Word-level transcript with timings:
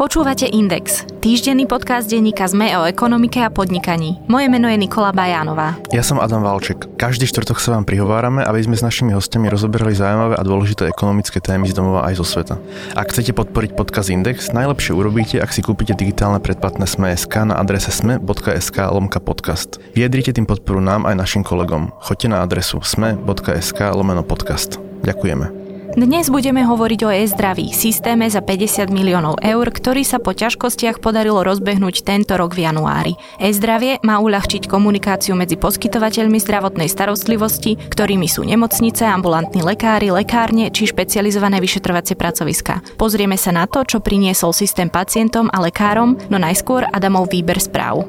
Počúvate 0.00 0.48
Index, 0.48 1.04
týždenný 1.20 1.68
podcast 1.68 2.08
denníka 2.08 2.48
ZME 2.48 2.72
o 2.80 2.88
ekonomike 2.88 3.36
a 3.44 3.52
podnikaní. 3.52 4.16
Moje 4.32 4.48
meno 4.48 4.64
je 4.64 4.80
Nikola 4.80 5.12
Bajánová. 5.12 5.76
Ja 5.92 6.00
som 6.00 6.16
Adam 6.16 6.40
Valček. 6.40 6.88
Každý 6.96 7.28
štvrtok 7.28 7.60
sa 7.60 7.76
vám 7.76 7.84
prihovárame, 7.84 8.40
aby 8.40 8.64
sme 8.64 8.80
s 8.80 8.86
našimi 8.86 9.12
hostiami 9.12 9.52
rozoberali 9.52 9.92
zaujímavé 9.92 10.40
a 10.40 10.42
dôležité 10.48 10.88
ekonomické 10.88 11.36
témy 11.44 11.68
z 11.68 11.76
domova 11.76 12.08
aj 12.08 12.16
zo 12.16 12.24
sveta. 12.24 12.56
Ak 12.96 13.12
chcete 13.12 13.36
podporiť 13.36 13.76
podcast 13.76 14.08
Index, 14.08 14.56
najlepšie 14.56 14.96
urobíte, 14.96 15.36
ak 15.36 15.52
si 15.52 15.60
kúpite 15.60 15.92
digitálne 15.92 16.40
predplatné 16.40 16.88
Sme.sk 16.88 17.44
na 17.44 17.60
adrese 17.60 17.92
sme.sk 17.92 18.80
lomka 18.88 19.20
podcast. 19.20 19.84
Viedrite 19.92 20.32
tým 20.32 20.48
podporu 20.48 20.80
nám 20.80 21.04
aj 21.04 21.28
našim 21.28 21.44
kolegom. 21.44 21.92
Choďte 22.00 22.32
na 22.32 22.40
adresu 22.40 22.80
sme.sk 22.80 23.76
lomeno 23.92 24.24
podcast. 24.24 24.80
Ďakujeme. 25.04 25.59
Dnes 25.90 26.30
budeme 26.30 26.62
hovoriť 26.62 27.00
o 27.02 27.10
e-zdraví, 27.10 27.74
systéme 27.74 28.30
za 28.30 28.38
50 28.38 28.94
miliónov 28.94 29.42
eur, 29.42 29.66
ktorý 29.74 30.06
sa 30.06 30.22
po 30.22 30.30
ťažkostiach 30.30 31.02
podarilo 31.02 31.42
rozbehnúť 31.42 32.06
tento 32.06 32.38
rok 32.38 32.54
v 32.54 32.70
januári. 32.70 33.18
E-zdravie 33.42 33.98
má 34.06 34.22
uľahčiť 34.22 34.70
komunikáciu 34.70 35.34
medzi 35.34 35.58
poskytovateľmi 35.58 36.38
zdravotnej 36.38 36.86
starostlivosti, 36.86 37.74
ktorými 37.74 38.30
sú 38.30 38.46
nemocnice, 38.46 39.02
ambulantní 39.02 39.66
lekári, 39.66 40.14
lekárne 40.14 40.70
či 40.70 40.86
špecializované 40.86 41.58
vyšetrovacie 41.58 42.14
pracoviska. 42.14 42.86
Pozrieme 42.94 43.34
sa 43.34 43.50
na 43.50 43.66
to, 43.66 43.82
čo 43.82 43.98
priniesol 43.98 44.54
systém 44.54 44.86
pacientom 44.86 45.50
a 45.50 45.58
lekárom, 45.58 46.14
no 46.30 46.38
najskôr 46.38 46.86
Adamov 46.94 47.34
výber 47.34 47.58
správ. 47.58 48.06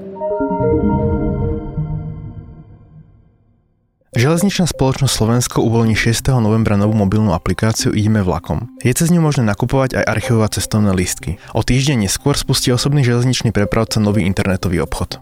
Železničná 4.22 4.70
spoločnosť 4.70 5.18
Slovensko 5.18 5.66
uvoľní 5.66 5.98
6. 5.98 6.30
novembra 6.46 6.78
novú 6.78 6.94
mobilnú 6.94 7.34
aplikáciu 7.34 7.90
Ideme 7.90 8.22
vlakom. 8.22 8.70
Je 8.86 8.94
cez 8.94 9.10
ňu 9.10 9.18
možné 9.18 9.42
nakupovať 9.50 9.98
aj 9.98 10.06
archivovať 10.06 10.62
cestovné 10.62 10.94
lístky. 10.94 11.42
O 11.58 11.66
týždeň 11.66 12.06
neskôr 12.06 12.38
spustí 12.38 12.70
osobný 12.70 13.02
železničný 13.02 13.50
prepravca 13.50 13.98
nový 13.98 14.30
internetový 14.30 14.86
obchod. 14.86 15.18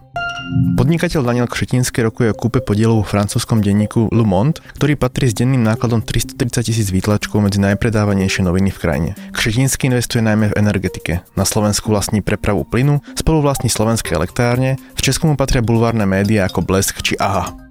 Podnikateľ 0.76 1.24
Daniel 1.24 1.48
Kšetinský 1.48 2.04
rokuje 2.12 2.28
o 2.28 2.36
kúpe 2.36 2.60
podielov 2.60 3.00
vo 3.00 3.08
francúzskom 3.08 3.64
denníku 3.64 4.12
Le 4.12 4.26
Monde, 4.28 4.60
ktorý 4.76 5.00
patrí 5.00 5.32
s 5.32 5.38
denným 5.40 5.64
nákladom 5.64 6.04
330 6.04 6.60
tisíc 6.60 6.92
výtlačkov 6.92 7.40
medzi 7.40 7.56
najpredávanejšie 7.56 8.44
noviny 8.44 8.68
v 8.68 8.80
krajine. 8.84 9.10
Kšetinský 9.32 9.88
investuje 9.88 10.20
najmä 10.20 10.52
v 10.52 10.58
energetike. 10.60 11.24
Na 11.40 11.48
Slovensku 11.48 11.88
vlastní 11.88 12.20
prepravu 12.20 12.68
plynu, 12.68 13.00
spolu 13.16 13.40
vlastní 13.40 13.72
slovenské 13.72 14.12
elektrárne, 14.12 14.76
v 14.92 15.00
Česku 15.00 15.24
mu 15.24 15.40
patria 15.40 15.64
bulvárne 15.64 16.04
médiá 16.04 16.44
ako 16.52 16.60
Blesk 16.68 17.00
či 17.00 17.16
AHA. 17.16 17.70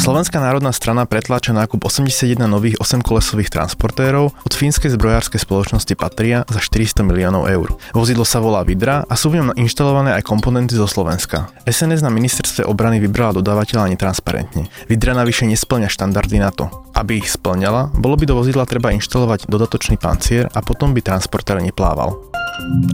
Slovenská 0.00 0.42
národná 0.42 0.74
strana 0.74 1.06
pretláča 1.06 1.54
nákup 1.54 1.86
81 1.86 2.42
nových 2.50 2.76
8-kolesových 2.82 3.54
transportérov 3.54 4.34
od 4.34 4.52
fínskej 4.52 4.90
zbrojárskej 4.98 5.40
spoločnosti 5.46 5.94
Patria 5.94 6.42
za 6.50 6.58
400 6.58 7.06
miliónov 7.06 7.46
eur. 7.46 7.78
Vozidlo 7.94 8.26
sa 8.26 8.42
volá 8.42 8.66
Vidra 8.66 9.06
a 9.06 9.14
sú 9.14 9.30
v 9.30 9.38
ňom 9.38 9.54
inštalované 9.54 10.18
aj 10.18 10.26
komponenty 10.26 10.74
zo 10.74 10.90
Slovenska. 10.90 11.54
SNS 11.70 12.02
na 12.02 12.10
ministerstve 12.10 12.66
obrany 12.66 12.98
vybrala 12.98 13.38
dodávateľa 13.38 13.94
netransparentne. 13.94 14.66
Vidra 14.90 15.14
navyše 15.14 15.46
nesplňa 15.46 15.86
štandardy 15.86 16.38
na 16.42 16.50
to. 16.50 16.66
Aby 16.90 17.22
ich 17.22 17.30
splňala, 17.30 17.94
bolo 17.94 18.18
by 18.18 18.26
do 18.26 18.34
vozidla 18.34 18.66
treba 18.66 18.90
inštalovať 18.90 19.46
dodatočný 19.46 19.96
pancier 20.02 20.50
a 20.50 20.58
potom 20.66 20.90
by 20.90 21.00
transportér 21.00 21.62
neplával. 21.62 22.18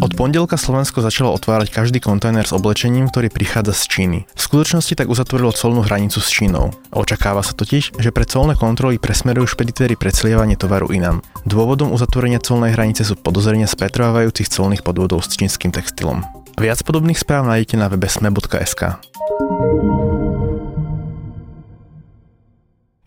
Od 0.01 0.13
pondelka 0.15 0.55
Slovensko 0.55 1.03
začalo 1.03 1.35
otvárať 1.35 1.75
každý 1.75 1.99
kontajner 1.99 2.47
s 2.47 2.55
oblečením, 2.55 3.11
ktorý 3.11 3.29
prichádza 3.33 3.75
z 3.75 3.83
Číny. 3.89 4.19
V 4.33 4.41
skutočnosti 4.41 4.95
tak 4.95 5.11
uzatvorilo 5.11 5.51
colnú 5.51 5.83
hranicu 5.83 6.23
s 6.23 6.29
Čínou. 6.31 6.71
Očakáva 6.95 7.43
sa 7.43 7.57
totiž, 7.57 7.99
že 7.99 8.11
pre 8.15 8.29
colné 8.29 8.55
kontroly 8.55 9.03
presmerujú 9.03 9.51
špeditéry 9.51 9.99
predslievanie 9.99 10.55
tovaru 10.55 10.95
inám. 10.95 11.25
Dôvodom 11.49 11.91
uzatvorenia 11.91 12.39
colnej 12.39 12.79
hranice 12.79 13.03
sú 13.03 13.19
podozrenia 13.19 13.67
z 13.67 13.75
pretrvávajúcich 13.75 14.49
colných 14.53 14.85
podvodov 14.87 15.27
s 15.27 15.35
čínskym 15.35 15.75
textilom. 15.75 16.23
Viac 16.57 16.81
podobných 16.87 17.21
správ 17.21 17.45
nájdete 17.45 17.77
na 17.77 17.93
webe 17.93 18.09
sme.sk. 18.09 18.97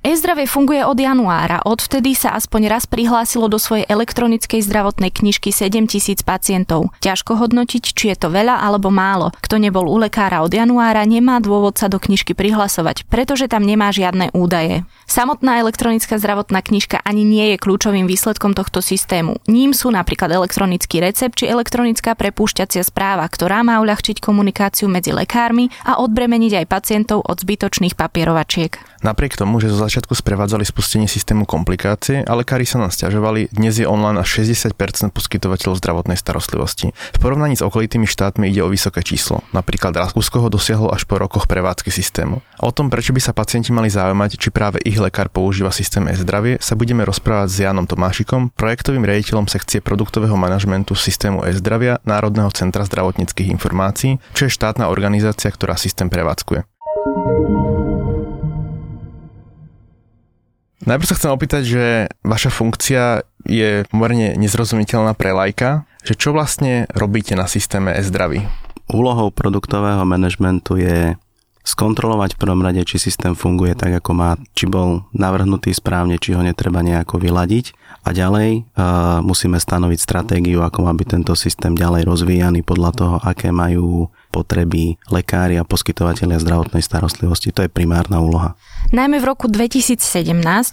E-zdravie 0.09 0.49
funguje 0.49 0.81
od 0.81 0.97
januára. 0.97 1.61
Odvtedy 1.69 2.17
sa 2.17 2.33
aspoň 2.33 2.65
raz 2.65 2.89
prihlásilo 2.89 3.45
do 3.45 3.61
svojej 3.61 3.85
elektronickej 3.85 4.65
zdravotnej 4.65 5.13
knižky 5.13 5.53
7 5.53 5.85
tisíc 5.85 6.25
pacientov. 6.25 6.89
Ťažko 6.97 7.37
hodnotiť, 7.37 7.93
či 7.93 8.09
je 8.09 8.17
to 8.17 8.33
veľa 8.33 8.57
alebo 8.57 8.89
málo. 8.89 9.29
Kto 9.37 9.61
nebol 9.61 9.85
u 9.85 10.01
lekára 10.01 10.41
od 10.41 10.49
januára, 10.49 11.05
nemá 11.05 11.37
dôvod 11.37 11.77
sa 11.77 11.93
do 11.93 12.01
knižky 12.01 12.33
prihlasovať, 12.33 13.05
pretože 13.05 13.45
tam 13.45 13.61
nemá 13.61 13.93
žiadne 13.93 14.33
údaje. 14.33 14.81
Samotná 15.05 15.61
elektronická 15.61 16.17
zdravotná 16.17 16.65
knižka 16.65 17.05
ani 17.05 17.21
nie 17.21 17.53
je 17.53 17.61
kľúčovým 17.61 18.09
výsledkom 18.09 18.57
tohto 18.57 18.81
systému. 18.81 19.37
Ním 19.45 19.77
sú 19.77 19.93
napríklad 19.93 20.33
elektronický 20.33 21.05
recept 21.05 21.37
či 21.37 21.53
elektronická 21.53 22.17
prepúšťacia 22.17 22.81
správa, 22.81 23.29
ktorá 23.29 23.61
má 23.61 23.77
uľahčiť 23.77 24.25
komunikáciu 24.25 24.89
medzi 24.89 25.13
lekármi 25.13 25.69
a 25.85 26.01
odbremeniť 26.01 26.65
aj 26.65 26.65
pacientov 26.65 27.21
od 27.29 27.37
zbytočných 27.45 27.93
papierovačiek. 27.93 28.89
Napriek 29.05 29.37
tomu, 29.39 29.63
že 29.63 29.71
zo 29.71 29.87
sprevádzali 30.07 30.63
spustenie 30.63 31.09
systému 31.09 31.43
komplikácie 31.43 32.23
a 32.23 32.31
lekári 32.37 32.63
sa 32.63 32.79
nám 32.79 32.93
stiažovali, 32.93 33.51
dnes 33.51 33.75
je 33.75 33.89
online 33.89 34.21
až 34.21 34.45
60% 34.45 34.71
poskytovateľov 35.11 35.81
zdravotnej 35.81 36.15
starostlivosti. 36.15 36.95
V 36.95 37.19
porovnaní 37.19 37.57
s 37.57 37.65
okolitými 37.65 38.05
štátmi 38.05 38.47
ide 38.47 38.61
o 38.61 38.69
vysoké 38.69 39.01
číslo. 39.01 39.41
Napríklad 39.51 39.97
Rakúsko 39.97 40.45
ho 40.45 40.49
dosiahlo 40.53 40.93
až 40.93 41.09
po 41.09 41.19
rokoch 41.19 41.49
prevádzky 41.49 41.89
systému. 41.89 42.39
O 42.61 42.69
tom, 42.69 42.93
prečo 42.93 43.11
by 43.11 43.19
sa 43.19 43.33
pacienti 43.33 43.73
mali 43.73 43.89
zaujímať, 43.89 44.37
či 44.37 44.53
práve 44.53 44.77
ich 44.85 45.01
lekár 45.01 45.33
používa 45.33 45.73
systém 45.73 46.05
e-zdravie, 46.07 46.61
sa 46.61 46.77
budeme 46.77 47.01
rozprávať 47.03 47.49
s 47.49 47.57
Janom 47.65 47.89
Tomášikom, 47.89 48.53
projektovým 48.53 49.03
riaditeľom 49.03 49.49
sekcie 49.49 49.81
produktového 49.81 50.37
manažmentu 50.37 50.93
systému 50.93 51.43
e-zdravia 51.49 51.97
Národného 52.05 52.53
centra 52.53 52.85
zdravotníckých 52.85 53.49
informácií, 53.49 54.21
čo 54.37 54.45
je 54.45 54.55
štátna 54.55 54.91
organizácia, 54.93 55.49
ktorá 55.49 55.73
systém 55.73 56.11
prevádzkuje. 56.11 56.67
Najprv 60.87 61.07
sa 61.07 61.17
chcem 61.19 61.31
opýtať, 61.35 61.63
že 61.67 61.83
vaša 62.23 62.51
funkcia 62.53 63.27
je 63.43 63.83
pomerne 63.91 64.39
nezrozumiteľná 64.39 65.11
pre 65.15 65.35
lajka, 65.35 65.83
že 66.07 66.15
čo 66.15 66.31
vlastne 66.31 66.87
robíte 66.95 67.35
na 67.35 67.51
systéme 67.51 67.91
e-zdraví? 67.91 68.47
Úlohou 68.89 69.29
produktového 69.29 70.01
manažmentu 70.07 70.79
je 70.79 71.19
skontrolovať 71.67 72.33
v 72.33 72.41
prvom 72.41 72.63
rade, 72.65 72.81
či 72.87 72.97
systém 72.97 73.37
funguje 73.37 73.77
tak, 73.77 74.01
ako 74.01 74.11
má, 74.15 74.29
či 74.57 74.65
bol 74.65 75.05
navrhnutý 75.13 75.69
správne, 75.75 76.17
či 76.17 76.33
ho 76.33 76.41
netreba 76.41 76.81
nejako 76.81 77.21
vyladiť. 77.21 77.77
A 78.07 78.15
ďalej 78.15 78.63
uh, 78.63 79.19
musíme 79.21 79.59
stanoviť 79.59 79.99
stratégiu, 79.99 80.63
ako 80.63 80.87
má 80.87 80.95
byť 80.95 81.07
tento 81.19 81.33
systém 81.35 81.75
ďalej 81.75 82.07
rozvíjaný 82.07 82.63
podľa 82.63 82.91
toho, 82.95 83.15
aké 83.21 83.51
majú 83.51 84.07
potreby 84.29 85.01
lekári 85.09 85.57
a 85.57 85.65
poskytovateľia 85.65 86.37
zdravotnej 86.37 86.85
starostlivosti. 86.85 87.49
To 87.53 87.65
je 87.65 87.69
primárna 87.69 88.21
úloha. 88.21 88.53
Najmä 88.89 89.21
v 89.21 89.25
roku 89.25 89.45
2017 89.49 90.01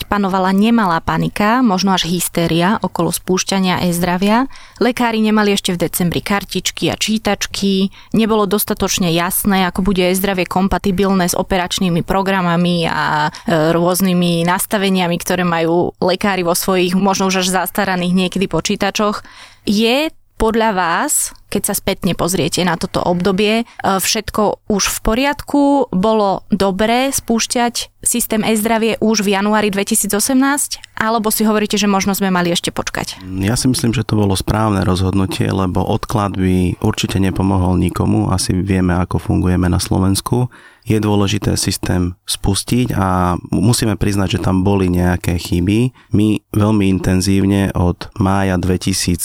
panovala 0.09 0.53
nemalá 0.53 1.01
panika, 1.05 1.61
možno 1.61 1.93
až 1.97 2.09
hystéria 2.09 2.81
okolo 2.81 3.13
spúšťania 3.13 3.85
e-zdravia. 3.89 4.49
Lekári 4.81 5.21
nemali 5.21 5.57
ešte 5.57 5.75
v 5.75 5.89
decembri 5.89 6.21
kartičky 6.21 6.89
a 6.93 6.97
čítačky, 6.97 7.93
nebolo 8.13 8.45
dostatočne 8.45 9.13
jasné, 9.13 9.69
ako 9.69 9.85
bude 9.85 10.05
e-zdravie 10.07 10.49
kompatibilné 10.49 11.29
s 11.29 11.35
operačnými 11.37 12.05
programami 12.05 12.89
a 12.89 13.29
e, 13.29 13.73
rôznymi 13.73 14.45
nastaveniami, 14.45 15.17
ktoré 15.21 15.45
majú 15.45 15.97
lekári 16.01 16.45
vo 16.45 16.57
svojich 16.57 16.97
možno 16.97 17.29
už 17.29 17.45
až 17.45 17.65
zastaraných 17.65 18.13
niekedy 18.17 18.47
počítačoch. 18.49 19.25
Je 19.67 20.13
podľa 20.37 20.71
vás, 20.77 21.33
keď 21.49 21.63
sa 21.73 21.75
spätne 21.75 22.13
pozriete 22.13 22.61
na 22.61 22.77
toto 22.77 23.01
obdobie, 23.01 23.63
e, 23.63 23.65
všetko 23.81 24.69
už 24.69 24.85
v 24.93 24.99
poriadku? 25.01 25.89
Bolo 25.91 26.45
dobré 26.53 27.09
spúšťať 27.09 27.89
systém 28.05 28.45
e-zdravie 28.45 29.01
už 29.01 29.25
v 29.25 29.35
januári 29.35 29.73
2018? 29.73 30.81
Alebo 30.97 31.29
si 31.33 31.45
hovoríte, 31.45 31.81
že 31.81 31.89
možno 31.89 32.13
sme 32.13 32.33
mali 32.33 32.53
ešte 32.53 32.73
počkať? 32.73 33.21
Ja 33.41 33.57
si 33.57 33.69
myslím, 33.69 33.93
že 33.97 34.05
to 34.05 34.17
bolo 34.17 34.37
správne 34.37 34.85
rozhodnutie, 34.85 35.49
lebo 35.49 35.85
odklad 35.85 36.37
by 36.37 36.81
určite 36.85 37.21
nepomohol 37.21 37.77
nikomu. 37.81 38.33
Asi 38.33 38.57
vieme, 38.57 38.97
ako 38.97 39.21
fungujeme 39.21 39.69
na 39.69 39.81
Slovensku 39.81 40.49
je 40.87 41.03
dôležité 41.03 41.59
systém 41.59 42.15
spustiť 42.31 42.95
a 42.95 43.35
musíme 43.51 43.99
priznať, 43.99 44.39
že 44.39 44.43
tam 44.47 44.63
boli 44.63 44.87
nejaké 44.87 45.35
chyby. 45.35 45.91
My 46.15 46.39
veľmi 46.55 46.87
intenzívne 46.87 47.75
od 47.75 48.07
mája 48.23 48.55
2017 48.55 49.19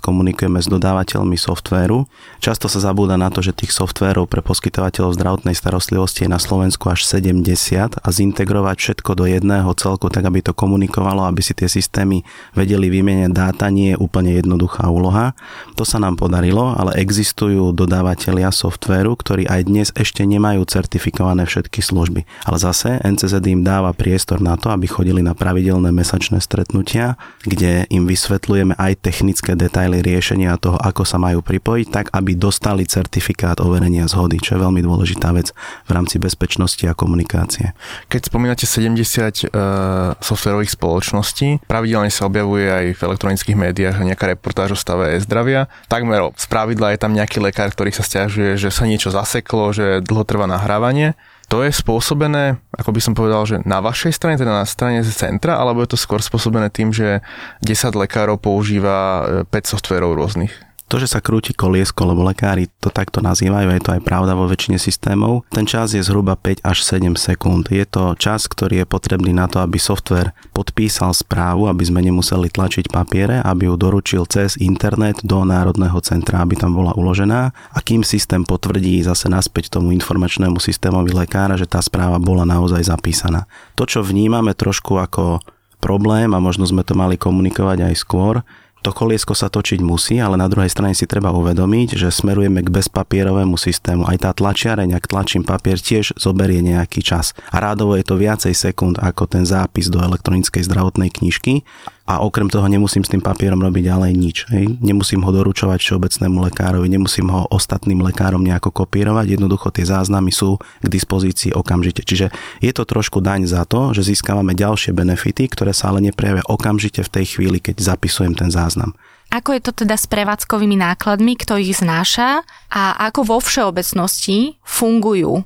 komunikujeme 0.00 0.64
s 0.64 0.68
dodávateľmi 0.72 1.36
softvéru. 1.36 2.08
Často 2.40 2.72
sa 2.72 2.80
zabúda 2.80 3.20
na 3.20 3.28
to, 3.28 3.44
že 3.44 3.52
tých 3.52 3.76
softvérov 3.76 4.32
pre 4.32 4.40
poskytovateľov 4.40 5.12
zdravotnej 5.12 5.52
starostlivosti 5.52 6.24
je 6.24 6.32
na 6.32 6.40
Slovensku 6.40 6.88
až 6.88 7.04
70 7.04 8.00
a 8.00 8.08
zintegrovať 8.08 8.76
všetko 8.80 9.10
do 9.12 9.28
jedného 9.28 9.68
celku, 9.76 10.08
tak 10.08 10.24
aby 10.24 10.40
to 10.40 10.56
komunikovalo, 10.56 11.28
aby 11.28 11.44
si 11.44 11.52
tie 11.52 11.68
systémy 11.68 12.24
vedeli 12.56 12.88
vymieňať 12.88 13.32
dáta, 13.36 13.68
nie 13.68 13.92
je 13.92 14.00
úplne 14.00 14.32
jednoduchá 14.32 14.88
úloha. 14.88 15.36
To 15.76 15.84
sa 15.84 16.00
nám 16.00 16.16
podarilo, 16.16 16.72
ale 16.72 16.96
existujú 16.96 17.76
dodávateľia 17.76 18.48
softvéru, 18.48 19.12
ktorí 19.20 19.44
aj 19.44 19.60
dnes 19.68 19.88
ešte 19.92 20.24
nemajú 20.24 20.64
certifikáciu 20.64 20.93
certifikované 20.94 21.42
všetky 21.42 21.82
služby. 21.82 22.22
Ale 22.46 22.62
zase 22.62 23.02
NCZ 23.02 23.42
im 23.50 23.66
dáva 23.66 23.90
priestor 23.90 24.38
na 24.38 24.54
to, 24.54 24.70
aby 24.70 24.86
chodili 24.86 25.26
na 25.26 25.34
pravidelné 25.34 25.90
mesačné 25.90 26.38
stretnutia, 26.38 27.18
kde 27.42 27.90
im 27.90 28.06
vysvetľujeme 28.06 28.78
aj 28.78 29.02
technické 29.02 29.58
detaily 29.58 30.06
riešenia 30.06 30.54
toho, 30.54 30.78
ako 30.78 31.02
sa 31.02 31.18
majú 31.18 31.42
pripojiť, 31.42 31.86
tak 31.90 32.06
aby 32.14 32.38
dostali 32.38 32.86
certifikát 32.86 33.58
overenia 33.58 34.06
zhody, 34.06 34.38
čo 34.38 34.54
je 34.54 34.62
veľmi 34.62 34.86
dôležitá 34.86 35.34
vec 35.34 35.50
v 35.82 35.90
rámci 35.90 36.22
bezpečnosti 36.22 36.86
a 36.86 36.94
komunikácie. 36.94 37.74
Keď 38.06 38.30
spomínate 38.30 38.62
70 38.62 38.94
uh, 38.94 40.14
softwarových 40.22 40.78
spoločností, 40.78 41.66
pravidelne 41.66 42.14
sa 42.14 42.30
objavuje 42.30 42.70
aj 42.70 42.84
v 42.94 43.00
elektronických 43.02 43.58
médiách 43.58 43.98
nejaká 43.98 44.38
reportáž 44.38 44.72
o 44.72 44.78
stave 44.78 45.18
e-zdravia. 45.18 45.66
Takmer 45.90 46.30
z 46.38 46.46
pravidla 46.46 46.94
je 46.94 47.02
tam 47.02 47.18
nejaký 47.18 47.42
lekár, 47.42 47.74
ktorý 47.74 47.90
sa 47.90 48.06
stiažuje, 48.06 48.54
že 48.54 48.70
sa 48.70 48.86
niečo 48.86 49.10
zaseklo, 49.10 49.74
že 49.74 49.98
dlho 49.98 50.22
trvá 50.22 50.46
nahrávanie. 50.84 51.16
To 51.52 51.60
je 51.60 51.70
spôsobené, 51.70 52.56
ako 52.72 52.90
by 52.92 53.00
som 53.04 53.12
povedal, 53.12 53.44
že 53.44 53.60
na 53.68 53.84
vašej 53.84 54.16
strane, 54.16 54.40
teda 54.40 54.64
na 54.64 54.66
strane 54.66 55.04
z 55.04 55.12
centra, 55.12 55.60
alebo 55.60 55.84
je 55.84 55.92
to 55.92 56.00
skôr 56.00 56.24
spôsobené 56.24 56.72
tým, 56.72 56.88
že 56.88 57.20
10 57.60 57.92
lekárov 57.94 58.40
používa 58.40 59.24
5 59.44 59.52
e, 59.52 59.68
softverov 59.68 60.16
rôznych? 60.16 60.52
To, 60.92 61.00
že 61.00 61.08
sa 61.08 61.24
krúti 61.24 61.56
koliesko, 61.56 62.04
lebo 62.04 62.22
lekári 62.28 62.68
to 62.78 62.92
takto 62.92 63.24
nazývajú, 63.24 63.72
je 63.72 63.82
to 63.82 63.90
aj 63.96 64.02
pravda 64.04 64.36
vo 64.36 64.44
väčšine 64.44 64.76
systémov, 64.76 65.48
ten 65.48 65.64
čas 65.64 65.96
je 65.96 66.04
zhruba 66.04 66.36
5 66.36 66.60
až 66.60 66.78
7 66.84 67.16
sekúnd. 67.16 67.72
Je 67.72 67.88
to 67.88 68.12
čas, 68.20 68.44
ktorý 68.44 68.84
je 68.84 68.86
potrebný 68.86 69.32
na 69.32 69.48
to, 69.48 69.64
aby 69.64 69.80
software 69.80 70.36
podpísal 70.52 71.16
správu, 71.16 71.72
aby 71.72 71.82
sme 71.88 72.04
nemuseli 72.04 72.52
tlačiť 72.52 72.92
papiere, 72.92 73.40
aby 73.40 73.66
ju 73.66 73.74
doručil 73.80 74.28
cez 74.28 74.60
internet 74.60 75.24
do 75.24 75.40
Národného 75.42 75.96
centra, 76.04 76.44
aby 76.44 76.54
tam 76.54 76.76
bola 76.76 76.92
uložená 76.92 77.50
a 77.50 77.78
kým 77.80 78.04
systém 78.04 78.44
potvrdí 78.44 79.00
zase 79.00 79.32
naspäť 79.32 79.72
tomu 79.72 79.90
informačnému 79.96 80.60
systémovi 80.60 81.16
lekára, 81.16 81.56
že 81.56 81.64
tá 81.64 81.80
správa 81.80 82.20
bola 82.20 82.44
naozaj 82.44 82.84
zapísaná. 82.84 83.48
To, 83.80 83.88
čo 83.88 84.04
vnímame 84.04 84.52
trošku 84.52 85.00
ako 85.00 85.40
problém 85.84 86.32
a 86.32 86.40
možno 86.40 86.64
sme 86.64 86.80
to 86.80 86.96
mali 86.96 87.20
komunikovať 87.20 87.92
aj 87.92 87.94
skôr, 88.00 88.40
to 88.84 88.92
koliesko 88.92 89.32
sa 89.32 89.48
točiť 89.48 89.80
musí, 89.80 90.20
ale 90.20 90.36
na 90.36 90.44
druhej 90.44 90.68
strane 90.68 90.92
si 90.92 91.08
treba 91.08 91.32
uvedomiť, 91.32 91.96
že 91.96 92.12
smerujeme 92.12 92.60
k 92.60 92.68
bezpapierovému 92.68 93.56
systému. 93.56 94.04
Aj 94.04 94.20
tá 94.20 94.36
tlačiareň, 94.36 94.92
ak 95.00 95.08
tlačím 95.08 95.40
papier, 95.40 95.80
tiež 95.80 96.12
zoberie 96.20 96.60
nejaký 96.60 97.00
čas. 97.00 97.32
A 97.48 97.64
rádovo 97.64 97.96
je 97.96 98.04
to 98.04 98.20
viacej 98.20 98.52
sekúnd 98.52 99.00
ako 99.00 99.24
ten 99.24 99.48
zápis 99.48 99.88
do 99.88 100.04
elektronickej 100.04 100.68
zdravotnej 100.68 101.08
knižky 101.08 101.64
a 102.04 102.20
okrem 102.20 102.52
toho 102.52 102.68
nemusím 102.68 103.00
s 103.00 103.08
tým 103.08 103.24
papierom 103.24 103.64
robiť 103.64 103.82
ďalej 103.88 104.12
nič. 104.12 104.36
Hej. 104.52 104.76
Nemusím 104.84 105.24
ho 105.24 105.30
doručovať 105.32 105.80
všeobecnému 105.80 106.36
lekárovi, 106.52 106.84
nemusím 106.92 107.32
ho 107.32 107.48
ostatným 107.48 108.04
lekárom 108.04 108.44
nejako 108.44 108.84
kopírovať, 108.84 109.40
jednoducho 109.40 109.72
tie 109.72 109.88
záznamy 109.88 110.28
sú 110.28 110.60
k 110.60 110.86
dispozícii 110.86 111.56
okamžite. 111.56 112.04
Čiže 112.04 112.28
je 112.60 112.72
to 112.76 112.84
trošku 112.84 113.24
daň 113.24 113.48
za 113.48 113.64
to, 113.64 113.96
že 113.96 114.12
získavame 114.12 114.52
ďalšie 114.52 114.92
benefity, 114.92 115.48
ktoré 115.48 115.72
sa 115.72 115.88
ale 115.88 116.04
neprejavia 116.04 116.44
okamžite 116.44 117.00
v 117.00 117.12
tej 117.20 117.24
chvíli, 117.36 117.58
keď 117.64 117.80
zapisujem 117.80 118.36
ten 118.36 118.52
záznam. 118.52 118.92
Ako 119.32 119.56
je 119.56 119.62
to 119.64 119.72
teda 119.72 119.96
s 119.96 120.04
prevádzkovými 120.04 120.76
nákladmi, 120.76 121.40
kto 121.40 121.56
ich 121.56 121.80
znáša 121.80 122.44
a 122.68 123.00
ako 123.08 123.34
vo 123.34 123.38
všeobecnosti 123.40 124.60
fungujú 124.60 125.42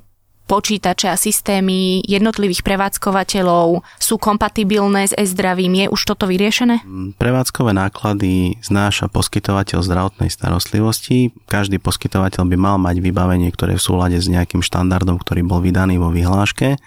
počítače 0.49 1.13
a 1.13 1.15
systémy 1.15 2.01
jednotlivých 2.09 2.65
prevádzkovateľov 2.65 3.85
sú 4.01 4.17
kompatibilné 4.17 5.05
s 5.05 5.13
e-zdravím? 5.13 5.85
Je 5.85 5.85
už 5.93 6.01
toto 6.09 6.25
vyriešené? 6.25 6.81
Prevádzkové 7.21 7.77
náklady 7.77 8.57
znáša 8.65 9.13
poskytovateľ 9.13 9.85
zdravotnej 9.85 10.33
starostlivosti. 10.33 11.29
Každý 11.45 11.77
poskytovateľ 11.77 12.49
by 12.49 12.57
mal 12.57 12.81
mať 12.81 12.97
vybavenie, 12.97 13.53
ktoré 13.53 13.77
je 13.77 13.79
v 13.79 13.87
súlade 13.93 14.17
s 14.17 14.25
nejakým 14.25 14.65
štandardom, 14.65 15.21
ktorý 15.21 15.45
bol 15.45 15.61
vydaný 15.61 16.01
vo 16.01 16.09
vyhláške. 16.09 16.81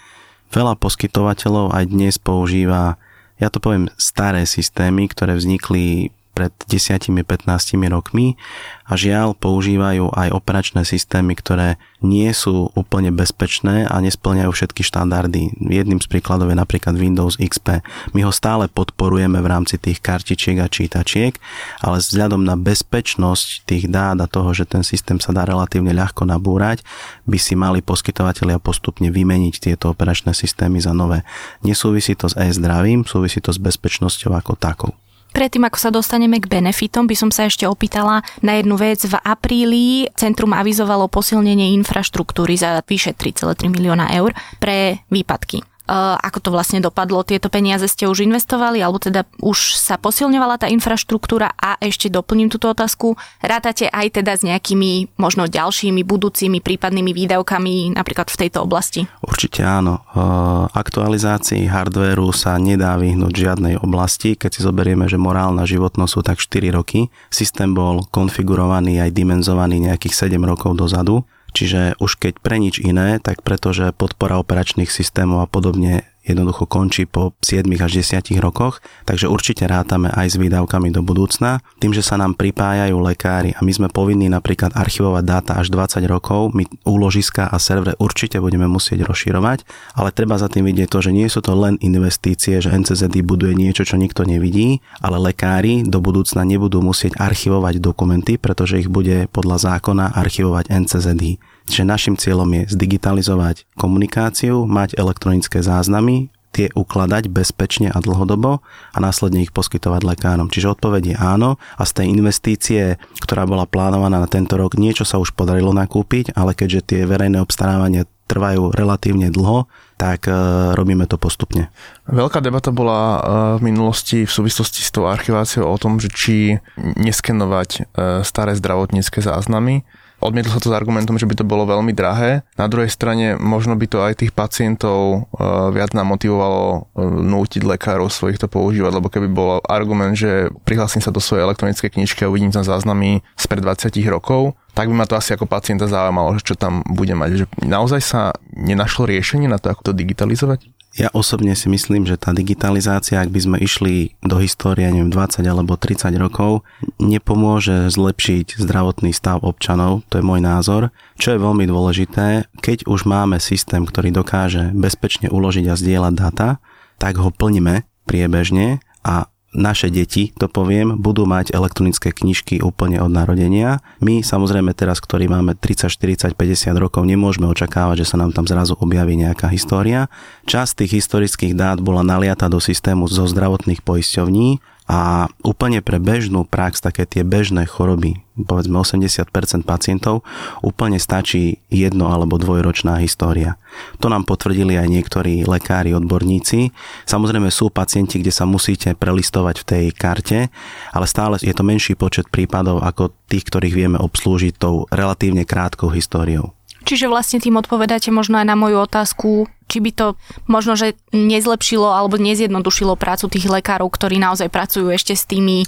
Veľa 0.51 0.75
poskytovateľov 0.83 1.71
aj 1.71 1.85
dnes 1.87 2.19
používa 2.19 2.99
ja 3.43 3.51
to 3.51 3.59
poviem, 3.59 3.91
staré 3.99 4.47
systémy, 4.47 5.11
ktoré 5.11 5.35
vznikli 5.35 6.15
pred 6.33 6.53
10-15 6.67 7.45
rokmi 7.93 8.41
a 8.89 8.97
žiaľ 8.97 9.37
používajú 9.37 10.13
aj 10.13 10.29
operačné 10.33 10.85
systémy, 10.85 11.37
ktoré 11.37 11.77
nie 12.03 12.29
sú 12.35 12.73
úplne 12.75 13.15
bezpečné 13.15 13.87
a 13.87 13.97
nesplňajú 14.03 14.51
všetky 14.51 14.83
štandardy. 14.83 15.55
Jedným 15.63 16.03
z 16.03 16.11
príkladov 16.11 16.51
je 16.51 16.59
napríklad 16.59 16.99
Windows 16.99 17.39
XP. 17.39 17.81
My 18.13 18.27
ho 18.27 18.33
stále 18.35 18.67
podporujeme 18.67 19.39
v 19.39 19.49
rámci 19.49 19.79
tých 19.79 20.03
kartičiek 20.03 20.59
a 20.59 20.67
čítačiek, 20.67 21.39
ale 21.79 22.03
vzhľadom 22.03 22.43
na 22.43 22.59
bezpečnosť 22.59 23.69
tých 23.69 23.87
dát 23.87 24.19
a 24.19 24.27
toho, 24.27 24.51
že 24.51 24.67
ten 24.67 24.83
systém 24.83 25.23
sa 25.23 25.31
dá 25.31 25.47
relatívne 25.47 25.95
ľahko 25.95 26.27
nabúrať, 26.27 26.83
by 27.25 27.39
si 27.39 27.55
mali 27.55 27.85
poskytovateľia 27.85 28.59
postupne 28.59 29.09
vymeniť 29.13 29.55
tieto 29.63 29.93
operačné 29.95 30.35
systémy 30.35 30.83
za 30.83 30.91
nové. 30.91 31.23
Nesúvisí 31.63 32.19
to 32.19 32.27
s 32.27 32.35
e-zdravím, 32.35 33.07
súvisí 33.07 33.39
to 33.39 33.55
s 33.55 33.63
bezpečnosťou 33.63 34.35
ako 34.35 34.59
takou. 34.59 34.93
Predtým, 35.33 35.65
ako 35.65 35.79
sa 35.81 35.91
dostaneme 35.91 36.39
k 36.39 36.47
benefitom, 36.47 37.09
by 37.09 37.17
som 37.17 37.31
sa 37.33 37.49
ešte 37.49 37.65
opýtala 37.65 38.21
na 38.45 38.61
jednu 38.61 38.77
vec. 38.77 39.01
V 39.03 39.17
apríli 39.17 40.07
centrum 40.15 40.53
avizovalo 40.53 41.09
posilnenie 41.09 41.73
infraštruktúry 41.83 42.55
za 42.61 42.85
vyše 42.85 43.17
3,3 43.17 43.73
milióna 43.73 44.13
eur 44.13 44.37
pre 44.61 45.03
výpadky. 45.09 45.72
Eh, 45.83 45.95
ako 45.99 46.39
to 46.39 46.51
vlastne 46.55 46.79
dopadlo. 46.79 47.27
Tieto 47.27 47.51
peniaze 47.51 47.91
ste 47.91 48.07
už 48.07 48.23
investovali, 48.23 48.79
alebo 48.79 49.03
teda 49.03 49.27
už 49.43 49.75
sa 49.75 49.99
posilňovala 49.99 50.63
tá 50.63 50.71
infraštruktúra 50.71 51.59
a 51.59 51.75
ešte 51.83 52.07
doplním 52.07 52.47
túto 52.47 52.71
otázku. 52.71 53.19
Rátate 53.43 53.91
aj 53.91 54.23
teda 54.23 54.39
s 54.39 54.47
nejakými 54.47 55.19
možno 55.19 55.51
ďalšími 55.51 56.07
budúcimi 56.07 56.63
prípadnými 56.63 57.11
výdavkami 57.11 57.99
napríklad 57.99 58.31
v 58.31 58.41
tejto 58.47 58.63
oblasti? 58.63 59.11
Určite 59.27 59.67
áno. 59.67 60.07
Eh, 60.15 60.65
aktualizácii 60.71 61.67
hardvéru 61.67 62.31
sa 62.31 62.55
nedá 62.63 62.95
vyhnúť 62.95 63.35
žiadnej 63.35 63.75
oblasti. 63.83 64.39
Keď 64.39 64.51
si 64.55 64.61
zoberieme, 64.63 65.11
že 65.11 65.19
morálna 65.19 65.67
životnosť 65.67 66.13
sú 66.15 66.21
tak 66.23 66.39
4 66.39 66.71
roky, 66.79 67.11
systém 67.27 67.75
bol 67.75 68.07
konfigurovaný 68.07 69.03
aj 69.03 69.11
dimenzovaný 69.11 69.91
nejakých 69.91 70.31
7 70.31 70.47
rokov 70.47 70.79
dozadu 70.79 71.27
Čiže 71.53 72.01
už 72.01 72.17
keď 72.17 72.41
pre 72.41 72.57
nič 72.57 72.81
iné, 72.81 73.21
tak 73.21 73.45
pretože 73.45 73.93
podpora 73.93 74.41
operačných 74.41 74.89
systémov 74.89 75.45
a 75.45 75.51
podobne 75.51 76.09
jednoducho 76.23 76.71
končí 76.71 77.05
po 77.05 77.35
7 77.43 77.67
až 77.83 78.03
10 78.03 78.39
rokoch, 78.39 78.79
takže 79.05 79.27
určite 79.27 79.67
rátame 79.67 80.09
aj 80.11 80.35
s 80.35 80.37
výdavkami 80.39 80.95
do 80.95 81.03
budúcna. 81.03 81.61
Tým, 81.83 81.91
že 81.93 82.03
sa 82.03 82.19
nám 82.19 82.39
pripájajú 82.39 82.95
lekári 83.03 83.55
a 83.59 83.61
my 83.61 83.73
sme 83.75 83.89
povinní 83.91 84.31
napríklad 84.31 84.75
archivovať 84.75 85.25
dáta 85.27 85.53
až 85.59 85.75
20 85.75 86.07
rokov, 86.07 86.55
my 86.55 86.65
úložiska 86.87 87.51
a 87.51 87.57
servery 87.59 87.99
určite 87.99 88.39
budeme 88.39 88.71
musieť 88.71 89.05
rozširovať, 89.07 89.67
ale 89.99 90.15
treba 90.15 90.39
za 90.39 90.47
tým 90.47 90.67
vidieť 90.67 90.89
to, 90.89 90.99
že 91.03 91.11
nie 91.11 91.27
sú 91.27 91.43
to 91.43 91.53
len 91.59 91.77
investície, 91.83 92.63
že 92.63 92.71
NCZD 92.71 93.27
buduje 93.27 93.59
niečo, 93.59 93.83
čo 93.83 93.99
nikto 93.99 94.23
nevidí, 94.23 94.81
ale 95.03 95.19
lekári 95.19 95.83
do 95.83 95.99
budúcna 95.99 96.47
nebudú 96.47 96.81
musieť 96.81 97.19
archivovať 97.19 97.83
dokumenty, 97.83 98.39
pretože 98.39 98.79
ich 98.79 98.89
bude 98.89 99.27
podľa 99.35 99.75
zákona 99.75 100.15
archivovať 100.15 100.71
NCZD. 100.71 101.52
Čiže 101.73 101.89
našim 101.89 102.21
cieľom 102.21 102.53
je 102.53 102.77
zdigitalizovať 102.77 103.65
komunikáciu, 103.81 104.69
mať 104.69 104.93
elektronické 105.01 105.65
záznamy, 105.65 106.29
tie 106.53 106.69
ukladať 106.77 107.33
bezpečne 107.33 107.89
a 107.89 107.97
dlhodobo 107.97 108.61
a 108.93 108.99
následne 109.01 109.41
ich 109.41 109.57
poskytovať 109.57 110.05
lekárom. 110.05 110.53
Čiže 110.53 110.77
odpoveď 110.77 111.03
je 111.09 111.17
áno 111.17 111.57
a 111.57 111.83
z 111.89 111.93
tej 111.97 112.07
investície, 112.13 112.83
ktorá 113.25 113.49
bola 113.49 113.65
plánovaná 113.65 114.21
na 114.21 114.29
tento 114.29 114.61
rok, 114.61 114.77
niečo 114.77 115.09
sa 115.09 115.17
už 115.17 115.33
podarilo 115.33 115.73
nakúpiť, 115.73 116.37
ale 116.37 116.53
keďže 116.53 116.93
tie 116.93 117.01
verejné 117.09 117.41
obstarávania 117.41 118.05
trvajú 118.29 118.77
relatívne 118.77 119.33
dlho, 119.33 119.65
tak 119.97 120.29
e, 120.29 120.33
robíme 120.77 121.09
to 121.09 121.17
postupne. 121.17 121.69
Veľká 122.09 122.45
debata 122.45 122.69
bola 122.69 123.01
e, 123.01 123.21
v 123.61 123.73
minulosti 123.73 124.25
v 124.25 124.33
súvislosti 124.33 124.85
s 124.85 124.93
tou 124.93 125.09
archiváciou 125.09 125.69
o 125.69 125.77
tom, 125.77 126.01
že 126.01 126.09
či 126.13 126.57
neskenovať 126.81 127.71
e, 127.77 127.81
staré 128.25 128.57
zdravotnícke 128.57 129.21
záznamy 129.21 129.85
Odmietlo 130.23 130.55
sa 130.55 130.63
to 130.63 130.71
s 130.71 130.79
argumentom, 130.79 131.19
že 131.19 131.27
by 131.27 131.35
to 131.35 131.45
bolo 131.45 131.67
veľmi 131.67 131.91
drahé. 131.91 132.47
Na 132.55 132.71
druhej 132.71 132.89
strane 132.89 133.35
možno 133.35 133.75
by 133.75 133.87
to 133.91 133.99
aj 133.99 134.23
tých 134.23 134.31
pacientov 134.31 135.27
e, 135.35 135.43
viac 135.75 135.91
nám 135.99 136.15
motivovalo 136.15 136.63
e, 136.73 137.03
nútiť 137.27 137.67
lekárov 137.67 138.07
svojich 138.07 138.39
to 138.39 138.47
používať, 138.47 139.03
lebo 139.03 139.11
keby 139.11 139.27
bol 139.27 139.59
argument, 139.67 140.15
že 140.15 140.55
prihlásim 140.63 141.03
sa 141.03 141.11
do 141.11 141.19
svojej 141.19 141.43
elektronickej 141.43 141.91
knižky 141.91 142.23
a 142.23 142.31
uvidím 142.31 142.55
tam 142.55 142.63
záznamy 142.63 143.27
spred 143.35 143.67
20 143.67 143.91
rokov, 144.09 144.55
tak 144.73 144.89
by 144.89 144.95
ma 144.97 145.05
to 145.05 145.21
asi 145.21 145.37
ako 145.37 145.45
pacienta 145.45 145.85
zaujímalo, 145.85 146.41
čo 146.41 146.57
tam 146.57 146.81
bude 146.89 147.13
mať. 147.13 147.45
Že 147.45 147.47
naozaj 147.69 148.01
sa 148.01 148.33
nenašlo 148.57 149.05
riešenie 149.05 149.45
na 149.45 149.61
to, 149.61 149.69
ako 149.69 149.93
to 149.93 149.93
digitalizovať? 149.93 150.72
Ja 150.93 151.09
osobne 151.17 151.57
si 151.57 151.73
myslím, 151.73 152.05
že 152.05 152.21
tá 152.21 152.37
digitalizácia, 152.37 153.17
ak 153.17 153.33
by 153.33 153.41
sme 153.41 153.57
išli 153.65 154.13
do 154.21 154.37
histórie, 154.37 154.85
neviem, 154.93 155.09
20 155.09 155.41
alebo 155.49 155.81
30 155.81 156.13
rokov, 156.21 156.69
nepomôže 157.01 157.89
zlepšiť 157.89 158.61
zdravotný 158.61 159.17
stav 159.17 159.41
občanov, 159.41 160.05
to 160.13 160.21
je 160.21 160.25
môj 160.25 160.45
názor. 160.45 160.93
Čo 161.17 161.33
je 161.33 161.41
veľmi 161.41 161.65
dôležité, 161.65 162.45
keď 162.61 162.85
už 162.85 163.09
máme 163.09 163.41
systém, 163.41 163.89
ktorý 163.89 164.13
dokáže 164.13 164.69
bezpečne 164.77 165.33
uložiť 165.33 165.65
a 165.73 165.81
zdieľať 165.81 166.13
data, 166.13 166.61
tak 167.01 167.17
ho 167.17 167.33
plníme 167.33 167.89
priebežne 168.05 168.85
a 169.01 169.32
naše 169.53 169.93
deti, 169.93 170.33
to 170.37 170.49
poviem, 170.49 170.97
budú 170.97 171.29
mať 171.29 171.53
elektronické 171.53 172.11
knižky 172.13 172.65
úplne 172.65 173.05
od 173.05 173.13
narodenia. 173.13 173.85
My 174.01 174.25
samozrejme 174.25 174.73
teraz, 174.73 174.99
ktorí 175.05 175.29
máme 175.29 175.53
30, 175.57 175.93
40, 175.93 176.33
50 176.33 176.73
rokov, 176.81 177.05
nemôžeme 177.05 177.45
očakávať, 177.49 178.05
že 178.05 178.09
sa 178.13 178.17
nám 178.17 178.33
tam 178.33 178.49
zrazu 178.49 178.73
objaví 178.81 179.15
nejaká 179.15 179.53
história. 179.53 180.09
Časť 180.49 180.85
tých 180.85 181.05
historických 181.05 181.53
dát 181.53 181.79
bola 181.85 182.01
naliata 182.01 182.49
do 182.49 182.59
systému 182.59 183.07
zo 183.13 183.29
zdravotných 183.29 183.85
poisťovní 183.85 184.65
a 184.93 185.33
úplne 185.41 185.81
pre 185.81 185.97
bežnú 185.97 186.45
prax, 186.45 186.85
také 186.85 187.09
tie 187.09 187.25
bežné 187.25 187.65
choroby, 187.65 188.21
povedzme 188.37 188.77
80% 188.77 189.25
pacientov, 189.65 190.21
úplne 190.61 191.01
stačí 191.01 191.65
jedno 191.73 192.13
alebo 192.13 192.37
dvojročná 192.37 193.01
história. 193.01 193.57
To 194.05 194.13
nám 194.13 194.29
potvrdili 194.29 194.77
aj 194.77 194.93
niektorí 194.93 195.49
lekári, 195.49 195.97
odborníci. 195.97 196.77
Samozrejme 197.09 197.49
sú 197.49 197.73
pacienti, 197.73 198.21
kde 198.21 198.37
sa 198.37 198.45
musíte 198.45 198.93
prelistovať 198.93 199.65
v 199.65 199.69
tej 199.73 199.85
karte, 199.97 200.53
ale 200.93 201.07
stále 201.09 201.41
je 201.41 201.57
to 201.57 201.65
menší 201.65 201.97
počet 201.97 202.29
prípadov 202.29 202.85
ako 202.85 203.17
tých, 203.33 203.49
ktorých 203.49 203.73
vieme 203.73 203.97
obslúžiť 203.97 204.61
tou 204.61 204.85
relatívne 204.93 205.49
krátkou 205.49 205.89
históriou. 205.89 206.53
Čiže 206.83 207.07
vlastne 207.07 207.39
tým 207.39 207.57
odpovedáte 207.59 208.11
možno 208.11 208.39
aj 208.43 208.47
na 208.47 208.57
moju 208.59 208.83
otázku, 208.83 209.47
či 209.73 209.81
by 209.81 209.91
to 209.97 210.07
možno, 210.45 210.77
že 210.77 210.93
nezlepšilo 211.17 211.89
alebo 211.89 212.21
nezjednodušilo 212.21 212.93
prácu 213.01 213.33
tých 213.33 213.49
lekárov, 213.49 213.89
ktorí 213.89 214.21
naozaj 214.21 214.53
pracujú 214.53 214.93
ešte 214.93 215.17
s 215.17 215.25
tými 215.25 215.65
e, 215.65 215.67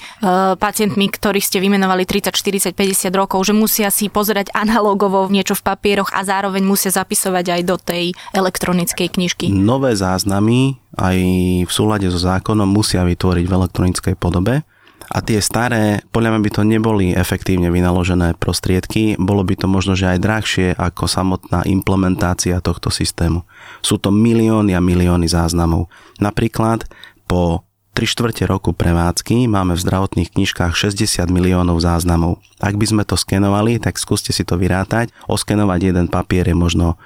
pacientmi, 0.60 1.08
ktorých 1.08 1.46
ste 1.48 1.64
vymenovali 1.64 2.04
30, 2.04 2.28
40, 2.36 2.76
50 2.76 3.08
rokov, 3.16 3.48
že 3.48 3.56
musia 3.56 3.88
si 3.88 4.12
pozerať 4.12 4.52
analogovo 4.52 5.24
niečo 5.32 5.56
v 5.56 5.64
papieroch 5.64 6.12
a 6.12 6.20
zároveň 6.20 6.60
musia 6.60 6.92
zapisovať 6.92 7.44
aj 7.56 7.62
do 7.64 7.76
tej 7.80 8.04
elektronickej 8.36 9.08
knižky. 9.08 9.48
Nové 9.48 9.96
záznamy 9.96 10.76
aj 11.00 11.18
v 11.64 11.72
súlade 11.72 12.04
so 12.12 12.20
zákonom 12.20 12.68
musia 12.68 13.08
vytvoriť 13.08 13.44
v 13.48 13.56
elektronickej 13.56 14.14
podobe 14.20 14.68
a 15.10 15.18
tie 15.20 15.38
staré, 15.38 16.00
podľa 16.10 16.34
mňa 16.34 16.40
by 16.40 16.50
to 16.50 16.62
neboli 16.64 17.06
efektívne 17.12 17.68
vynaložené 17.68 18.36
prostriedky, 18.36 19.18
bolo 19.20 19.44
by 19.44 19.54
to 19.58 19.66
možno, 19.68 19.92
že 19.92 20.16
aj 20.16 20.18
drahšie 20.22 20.68
ako 20.74 21.04
samotná 21.04 21.62
implementácia 21.68 22.58
tohto 22.64 22.88
systému. 22.88 23.44
Sú 23.84 24.00
to 24.00 24.08
milióny 24.08 24.72
a 24.72 24.80
milióny 24.80 25.28
záznamov. 25.28 25.92
Napríklad 26.18 26.88
po 27.28 27.64
3 27.94 28.10
štvrte 28.10 28.44
roku 28.50 28.74
prevádzky 28.74 29.46
máme 29.46 29.78
v 29.78 29.84
zdravotných 29.86 30.34
knižkách 30.34 30.74
60 30.74 31.30
miliónov 31.30 31.78
záznamov. 31.78 32.42
Ak 32.58 32.74
by 32.74 32.86
sme 32.90 33.02
to 33.06 33.14
skenovali, 33.14 33.78
tak 33.78 34.02
skúste 34.02 34.34
si 34.34 34.42
to 34.42 34.58
vyrátať. 34.58 35.14
Oskenovať 35.30 35.94
jeden 35.94 36.06
papier 36.10 36.42
je 36.50 36.58
možno 36.58 36.98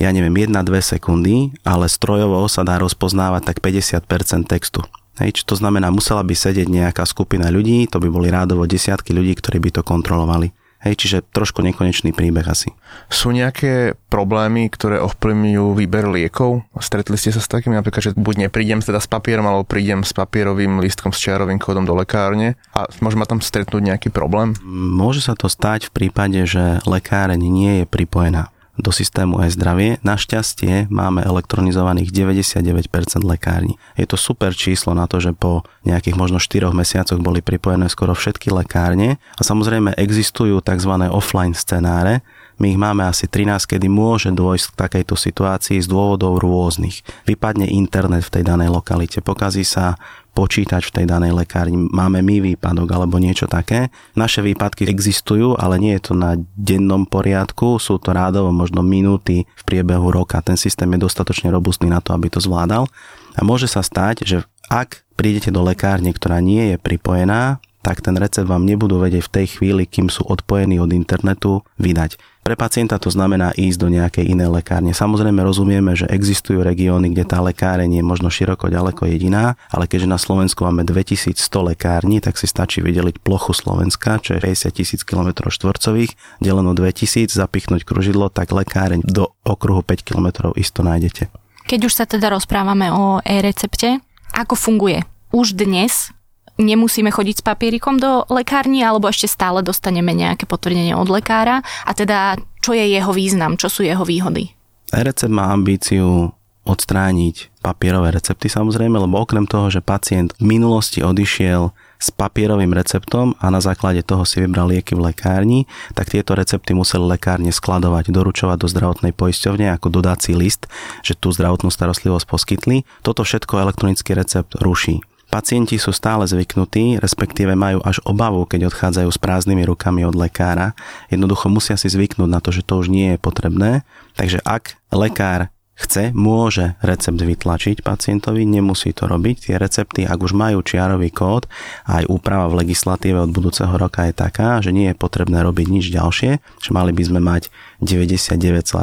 ja 0.00 0.08
neviem, 0.16 0.32
1-2 0.32 0.64
sekundy, 0.80 1.52
ale 1.60 1.84
strojovo 1.84 2.48
sa 2.48 2.64
dá 2.64 2.80
rozpoznávať 2.80 3.52
tak 3.52 3.56
50% 3.60 4.48
textu. 4.48 4.80
Hej, 5.20 5.44
čo 5.44 5.52
to 5.52 5.54
znamená, 5.60 5.92
musela 5.92 6.24
by 6.24 6.32
sedieť 6.32 6.64
nejaká 6.64 7.04
skupina 7.04 7.52
ľudí, 7.52 7.84
to 7.92 8.00
by 8.00 8.08
boli 8.08 8.32
rádovo 8.32 8.64
desiatky 8.64 9.12
ľudí, 9.12 9.36
ktorí 9.36 9.60
by 9.60 9.70
to 9.76 9.82
kontrolovali. 9.84 10.56
Hej, 10.80 10.96
čiže 10.96 11.28
trošku 11.36 11.60
nekonečný 11.60 12.16
príbeh 12.16 12.48
asi. 12.48 12.72
Sú 13.12 13.36
nejaké 13.36 14.00
problémy, 14.08 14.72
ktoré 14.72 14.96
ovplyvňujú 15.04 15.76
výber 15.76 16.08
liekov? 16.08 16.64
Stretli 16.80 17.20
ste 17.20 17.36
sa 17.36 17.44
s 17.44 17.52
takými 17.52 17.76
napríklad, 17.76 18.00
že 18.00 18.16
buď 18.16 18.48
neprídem 18.48 18.80
teda 18.80 18.96
s 18.96 19.04
papierom, 19.04 19.44
alebo 19.44 19.68
prídem 19.68 20.00
s 20.08 20.16
papierovým 20.16 20.80
lístkom 20.80 21.12
s 21.12 21.20
čiarovým 21.20 21.60
kódom 21.60 21.84
do 21.84 21.92
lekárne 21.92 22.56
a 22.72 22.88
môže 23.04 23.20
ma 23.20 23.28
tam 23.28 23.44
stretnúť 23.44 23.92
nejaký 23.92 24.08
problém? 24.08 24.56
Môže 24.64 25.20
sa 25.20 25.36
to 25.36 25.52
stať 25.52 25.92
v 25.92 26.00
prípade, 26.00 26.48
že 26.48 26.80
lekáreň 26.88 27.44
nie 27.44 27.84
je 27.84 27.84
pripojená 27.84 28.48
do 28.80 28.92
systému 28.92 29.44
e-zdravie. 29.44 30.00
Našťastie 30.02 30.88
máme 30.88 31.22
elektronizovaných 31.24 32.12
99% 32.12 32.88
lekární. 33.22 33.76
Je 33.94 34.08
to 34.08 34.16
super 34.16 34.56
číslo 34.56 34.96
na 34.96 35.04
to, 35.04 35.20
že 35.20 35.36
po 35.36 35.62
nejakých 35.84 36.16
možno 36.16 36.40
4 36.40 36.72
mesiacoch 36.72 37.20
boli 37.20 37.44
pripojené 37.44 37.88
skoro 37.92 38.16
všetky 38.16 38.52
lekárne 38.52 39.20
a 39.36 39.42
samozrejme 39.44 39.96
existujú 39.96 40.60
tzv. 40.64 40.92
offline 41.12 41.52
scenáre, 41.52 42.24
my 42.60 42.76
ich 42.76 42.80
máme 42.80 43.08
asi 43.08 43.24
13, 43.24 43.64
kedy 43.64 43.88
môže 43.88 44.28
dôjsť 44.36 44.76
k 44.76 44.78
takejto 44.84 45.16
situácii 45.16 45.80
z 45.80 45.88
dôvodov 45.88 46.44
rôznych. 46.44 47.00
Vypadne 47.24 47.64
internet 47.64 48.28
v 48.28 48.32
tej 48.36 48.44
danej 48.44 48.68
lokalite, 48.68 49.24
pokazí 49.24 49.64
sa 49.64 49.96
počítač 50.30 50.88
v 50.88 51.02
tej 51.02 51.06
danej 51.10 51.34
lekárni, 51.34 51.76
máme 51.76 52.22
my 52.22 52.54
výpadok 52.54 52.88
alebo 52.90 53.18
niečo 53.18 53.50
také. 53.50 53.90
Naše 54.14 54.40
výpadky 54.40 54.86
existujú, 54.86 55.58
ale 55.58 55.76
nie 55.82 55.92
je 55.98 56.10
to 56.10 56.14
na 56.16 56.38
dennom 56.54 57.04
poriadku, 57.04 57.76
sú 57.82 57.98
to 57.98 58.14
rádovo 58.14 58.54
možno 58.54 58.80
minúty 58.80 59.44
v 59.44 59.62
priebehu 59.66 60.08
roka. 60.14 60.40
Ten 60.40 60.56
systém 60.56 60.88
je 60.96 61.04
dostatočne 61.04 61.50
robustný 61.50 61.90
na 61.90 61.98
to, 61.98 62.14
aby 62.14 62.30
to 62.30 62.38
zvládal. 62.38 62.88
A 63.34 63.40
môže 63.46 63.66
sa 63.70 63.82
stať, 63.84 64.26
že 64.26 64.36
ak 64.70 65.02
prídete 65.18 65.50
do 65.50 65.60
lekárne, 65.60 66.14
ktorá 66.14 66.38
nie 66.38 66.74
je 66.74 66.76
pripojená, 66.78 67.60
tak 67.80 68.04
ten 68.04 68.16
recept 68.16 68.48
vám 68.48 68.68
nebudú 68.68 69.00
vedieť 69.00 69.24
v 69.24 69.34
tej 69.40 69.46
chvíli, 69.56 69.88
kým 69.88 70.12
sú 70.12 70.28
odpojení 70.28 70.76
od 70.76 70.92
internetu, 70.92 71.64
vydať. 71.80 72.20
Pre 72.50 72.58
pacienta 72.58 72.98
to 72.98 73.14
znamená 73.14 73.54
ísť 73.54 73.78
do 73.78 73.86
nejakej 73.94 74.34
inej 74.34 74.50
lekárne. 74.50 74.90
Samozrejme 74.90 75.38
rozumieme, 75.38 75.94
že 75.94 76.10
existujú 76.10 76.66
regióny, 76.66 77.14
kde 77.14 77.22
tá 77.22 77.38
lekáreň 77.38 77.86
je 77.86 78.02
možno 78.02 78.26
široko 78.26 78.66
ďaleko 78.66 79.06
jediná, 79.06 79.54
ale 79.70 79.86
keďže 79.86 80.10
na 80.10 80.18
Slovensku 80.18 80.66
máme 80.66 80.82
2100 80.82 81.38
lekární, 81.46 82.18
tak 82.18 82.34
si 82.34 82.50
stačí 82.50 82.82
vydeliť 82.82 83.22
plochu 83.22 83.54
Slovenska, 83.54 84.18
čo 84.18 84.34
je 84.34 84.42
50 84.42 84.66
tisíc 84.74 85.06
km 85.06 85.46
štvorcových, 85.46 86.42
deleno 86.42 86.74
2000, 86.74 87.30
zapichnúť 87.30 87.86
kružidlo, 87.86 88.34
tak 88.34 88.50
lekáreň 88.50 89.06
do 89.06 89.30
okruhu 89.46 89.86
5 89.86 90.02
km 90.02 90.50
isto 90.58 90.82
nájdete. 90.82 91.30
Keď 91.70 91.80
už 91.86 91.92
sa 91.94 92.02
teda 92.02 92.34
rozprávame 92.34 92.90
o 92.90 93.22
e-recepte, 93.22 94.02
ako 94.34 94.58
funguje? 94.58 95.06
Už 95.30 95.54
dnes 95.54 96.10
nemusíme 96.58 97.12
chodiť 97.12 97.42
s 97.42 97.46
papierikom 97.46 98.00
do 98.00 98.24
lekárni, 98.32 98.82
alebo 98.82 99.06
ešte 99.06 99.30
stále 99.30 99.62
dostaneme 99.62 100.10
nejaké 100.16 100.48
potvrdenie 100.48 100.96
od 100.96 101.06
lekára 101.06 101.62
a 101.86 101.92
teda 101.94 102.40
čo 102.60 102.72
je 102.76 102.84
jeho 102.90 103.12
význam, 103.14 103.56
čo 103.56 103.68
sú 103.72 103.86
jeho 103.86 104.02
výhody? 104.02 104.52
E-recept 104.90 105.30
má 105.30 105.54
ambíciu 105.54 106.34
odstrániť 106.66 107.64
papierové 107.64 108.12
recepty 108.12 108.52
samozrejme, 108.52 109.00
lebo 109.00 109.16
okrem 109.24 109.48
toho, 109.48 109.72
že 109.72 109.80
pacient 109.80 110.36
v 110.36 110.56
minulosti 110.56 111.00
odišiel 111.00 111.72
s 112.00 112.08
papierovým 112.12 112.72
receptom 112.72 113.36
a 113.40 113.52
na 113.52 113.60
základe 113.60 114.00
toho 114.00 114.24
si 114.24 114.40
vybral 114.40 114.72
lieky 114.72 114.96
v 114.96 115.12
lekárni, 115.12 115.68
tak 115.92 116.08
tieto 116.08 116.32
recepty 116.32 116.72
museli 116.72 117.04
lekárne 117.04 117.52
skladovať, 117.52 118.08
doručovať 118.08 118.56
do 118.56 118.68
zdravotnej 118.68 119.12
poisťovne 119.12 119.68
ako 119.76 119.88
dodací 119.92 120.32
list, 120.32 120.68
že 121.04 121.12
tú 121.12 121.28
zdravotnú 121.32 121.68
starostlivosť 121.68 122.24
poskytli. 122.24 122.88
Toto 123.04 123.24
všetko 123.24 123.60
elektronický 123.60 124.16
recept 124.16 124.56
ruší. 124.60 125.04
Pacienti 125.30 125.78
sú 125.78 125.94
stále 125.94 126.26
zvyknutí, 126.26 126.98
respektíve 126.98 127.54
majú 127.54 127.78
až 127.86 128.02
obavu, 128.02 128.42
keď 128.50 128.66
odchádzajú 128.66 129.08
s 129.14 129.22
prázdnymi 129.22 129.62
rukami 129.62 130.02
od 130.02 130.18
lekára. 130.18 130.74
Jednoducho 131.06 131.46
musia 131.46 131.78
si 131.78 131.86
zvyknúť 131.86 132.26
na 132.26 132.42
to, 132.42 132.50
že 132.50 132.66
to 132.66 132.82
už 132.82 132.90
nie 132.90 133.14
je 133.14 133.18
potrebné. 133.22 133.86
Takže 134.18 134.42
ak 134.42 134.74
lekár 134.90 135.54
chce, 135.80 136.12
môže 136.12 136.76
recept 136.84 137.16
vytlačiť 137.16 137.80
pacientovi, 137.80 138.44
nemusí 138.44 138.92
to 138.92 139.08
robiť. 139.08 139.48
Tie 139.48 139.56
recepty, 139.56 140.04
ak 140.04 140.20
už 140.20 140.36
majú 140.36 140.60
čiarový 140.60 141.08
kód, 141.08 141.48
aj 141.88 142.04
úprava 142.08 142.48
v 142.52 142.64
legislatíve 142.64 143.20
od 143.20 143.32
budúceho 143.32 143.72
roka 143.76 144.04
je 144.08 144.14
taká, 144.16 144.60
že 144.60 144.74
nie 144.74 144.92
je 144.92 144.96
potrebné 144.96 145.40
robiť 145.40 145.66
nič 145.70 145.84
ďalšie, 145.92 146.40
že 146.40 146.70
mali 146.72 146.92
by 146.92 147.02
sme 147.06 147.20
mať 147.22 147.48
99,9% 147.80 148.76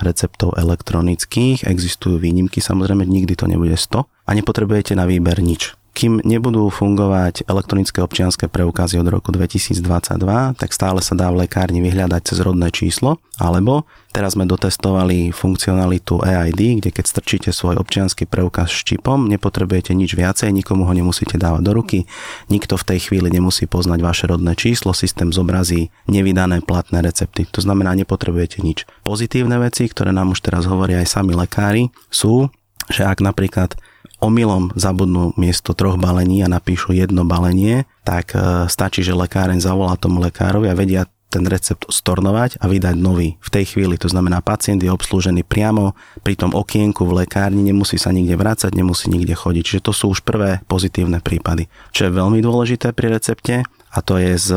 receptov 0.00 0.56
elektronických, 0.56 1.68
existujú 1.68 2.16
výnimky, 2.16 2.64
samozrejme 2.64 3.04
nikdy 3.04 3.36
to 3.36 3.44
nebude 3.44 3.76
100 3.76 4.04
a 4.04 4.30
nepotrebujete 4.32 4.96
na 4.96 5.04
výber 5.04 5.42
nič 5.42 5.79
kým 6.00 6.24
nebudú 6.24 6.72
fungovať 6.72 7.44
elektronické 7.44 8.00
občianské 8.00 8.48
preukazy 8.48 8.96
od 8.96 9.12
roku 9.12 9.28
2022, 9.36 9.84
tak 10.56 10.72
stále 10.72 11.04
sa 11.04 11.12
dá 11.12 11.28
v 11.28 11.44
lekárni 11.44 11.84
vyhľadať 11.84 12.24
cez 12.24 12.40
rodné 12.40 12.72
číslo, 12.72 13.20
alebo 13.36 13.84
teraz 14.08 14.32
sme 14.32 14.48
dotestovali 14.48 15.28
funkcionalitu 15.28 16.24
EID, 16.24 16.80
kde 16.80 16.88
keď 16.88 17.04
strčíte 17.04 17.50
svoj 17.52 17.76
občianský 17.84 18.24
preukaz 18.24 18.72
s 18.72 18.80
čipom, 18.80 19.28
nepotrebujete 19.28 19.92
nič 19.92 20.16
viacej, 20.16 20.48
nikomu 20.56 20.88
ho 20.88 20.92
nemusíte 20.96 21.36
dávať 21.36 21.68
do 21.68 21.72
ruky, 21.76 22.08
nikto 22.48 22.80
v 22.80 22.96
tej 22.96 23.12
chvíli 23.12 23.28
nemusí 23.28 23.68
poznať 23.68 24.00
vaše 24.00 24.24
rodné 24.24 24.56
číslo, 24.56 24.96
systém 24.96 25.28
zobrazí 25.36 25.92
nevydané 26.08 26.64
platné 26.64 27.04
recepty. 27.04 27.44
To 27.52 27.60
znamená, 27.60 27.92
nepotrebujete 27.92 28.64
nič. 28.64 28.88
Pozitívne 29.04 29.60
veci, 29.60 29.84
ktoré 29.84 30.16
nám 30.16 30.32
už 30.32 30.40
teraz 30.40 30.64
hovoria 30.64 31.04
aj 31.04 31.12
sami 31.12 31.36
lekári, 31.36 31.92
sú, 32.08 32.48
že 32.88 33.04
ak 33.04 33.20
napríklad 33.20 33.76
omylom 34.20 34.76
zabudnú 34.76 35.32
miesto 35.40 35.72
troch 35.72 35.96
balení 35.96 36.44
a 36.44 36.52
napíšu 36.52 36.92
jedno 36.92 37.24
balenie, 37.24 37.88
tak 38.04 38.36
e, 38.36 38.68
stačí, 38.68 39.00
že 39.00 39.16
lekáreň 39.16 39.60
zavolá 39.60 39.96
tomu 39.96 40.20
lekárovi 40.20 40.68
a 40.68 40.76
vedia 40.76 41.08
ten 41.30 41.46
recept 41.46 41.86
stornovať 41.88 42.58
a 42.58 42.66
vydať 42.66 42.98
nový 42.98 43.38
v 43.38 43.48
tej 43.48 43.74
chvíli. 43.74 43.94
To 44.02 44.10
znamená, 44.10 44.42
pacient 44.42 44.82
je 44.82 44.90
obslúžený 44.90 45.46
priamo 45.46 45.94
pri 46.26 46.34
tom 46.34 46.50
okienku 46.52 47.06
v 47.06 47.24
lekárni, 47.24 47.62
nemusí 47.62 47.96
sa 47.96 48.10
nikde 48.10 48.34
vrácať, 48.34 48.74
nemusí 48.74 49.06
nikde 49.06 49.38
chodiť. 49.38 49.62
Čiže 49.62 49.86
to 49.86 49.92
sú 49.94 50.10
už 50.10 50.26
prvé 50.26 50.58
pozitívne 50.66 51.22
prípady. 51.22 51.70
Čo 51.94 52.10
je 52.10 52.16
veľmi 52.18 52.42
dôležité 52.42 52.90
pri 52.90 53.14
recepte, 53.14 53.62
a 53.90 53.98
to 54.06 54.22
je 54.22 54.38
z 54.38 54.54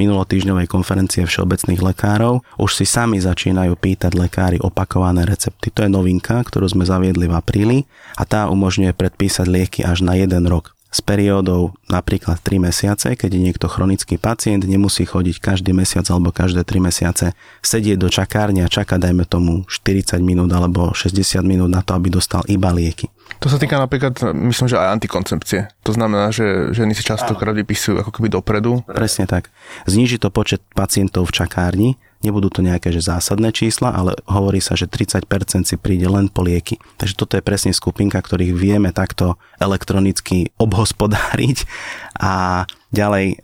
minulotýždňovej 0.00 0.66
konferencie 0.72 1.20
všeobecných 1.24 1.84
lekárov, 1.84 2.40
už 2.56 2.70
si 2.80 2.88
sami 2.88 3.20
začínajú 3.20 3.76
pýtať 3.76 4.16
lekári 4.16 4.56
opakované 4.56 5.28
recepty. 5.28 5.68
To 5.76 5.84
je 5.84 5.92
novinka, 5.92 6.40
ktorú 6.40 6.64
sme 6.72 6.88
zaviedli 6.88 7.28
v 7.28 7.36
apríli 7.36 7.78
a 8.16 8.24
tá 8.24 8.48
umožňuje 8.48 8.96
predpísať 8.96 9.46
lieky 9.48 9.80
až 9.84 10.00
na 10.00 10.16
jeden 10.16 10.48
rok. 10.48 10.73
S 10.94 11.02
periódou 11.02 11.74
napríklad 11.90 12.38
3 12.38 12.70
mesiace, 12.70 13.18
keď 13.18 13.34
je 13.34 13.40
niekto 13.42 13.66
chronický 13.66 14.14
pacient, 14.14 14.62
nemusí 14.62 15.02
chodiť 15.02 15.42
každý 15.42 15.74
mesiac 15.74 16.06
alebo 16.06 16.30
každé 16.30 16.62
3 16.62 16.78
mesiace 16.78 17.34
sedieť 17.66 17.98
do 17.98 18.06
čakárne 18.06 18.62
a 18.62 18.70
čakať, 18.70 19.10
dajme 19.10 19.26
tomu 19.26 19.66
40 19.66 20.22
minút 20.22 20.54
alebo 20.54 20.94
60 20.94 21.42
minút 21.42 21.66
na 21.66 21.82
to, 21.82 21.98
aby 21.98 22.14
dostal 22.14 22.46
iba 22.46 22.70
lieky. 22.70 23.10
To 23.42 23.50
sa 23.50 23.58
týka 23.58 23.74
napríklad, 23.74 24.14
myslím, 24.30 24.70
že 24.70 24.78
aj 24.78 25.02
antikoncepcie. 25.02 25.60
To 25.82 25.90
znamená, 25.90 26.30
že 26.30 26.70
ženy 26.70 26.94
si 26.94 27.02
častokrát 27.02 27.58
vypisujú 27.58 27.98
ako 27.98 28.14
keby 28.14 28.30
dopredu. 28.30 28.86
Presne 28.86 29.26
tak. 29.26 29.50
Zníži 29.90 30.22
to 30.22 30.30
počet 30.30 30.62
pacientov 30.78 31.26
v 31.26 31.42
čakárni, 31.42 31.90
Nebudú 32.24 32.48
to 32.48 32.64
nejaké 32.64 32.88
že 32.88 33.04
zásadné 33.04 33.52
čísla, 33.52 33.92
ale 33.92 34.16
hovorí 34.24 34.64
sa, 34.64 34.72
že 34.72 34.88
30% 34.88 35.28
si 35.68 35.76
príde 35.76 36.08
len 36.08 36.32
po 36.32 36.40
lieky. 36.40 36.80
Takže 36.96 37.14
toto 37.20 37.36
je 37.36 37.44
presne 37.44 37.76
skupinka, 37.76 38.16
ktorých 38.16 38.56
vieme 38.56 38.96
takto 38.96 39.36
elektronicky 39.60 40.48
obhospodáriť 40.56 41.68
a 42.16 42.64
Ďalej 42.94 43.26
e, 43.26 43.36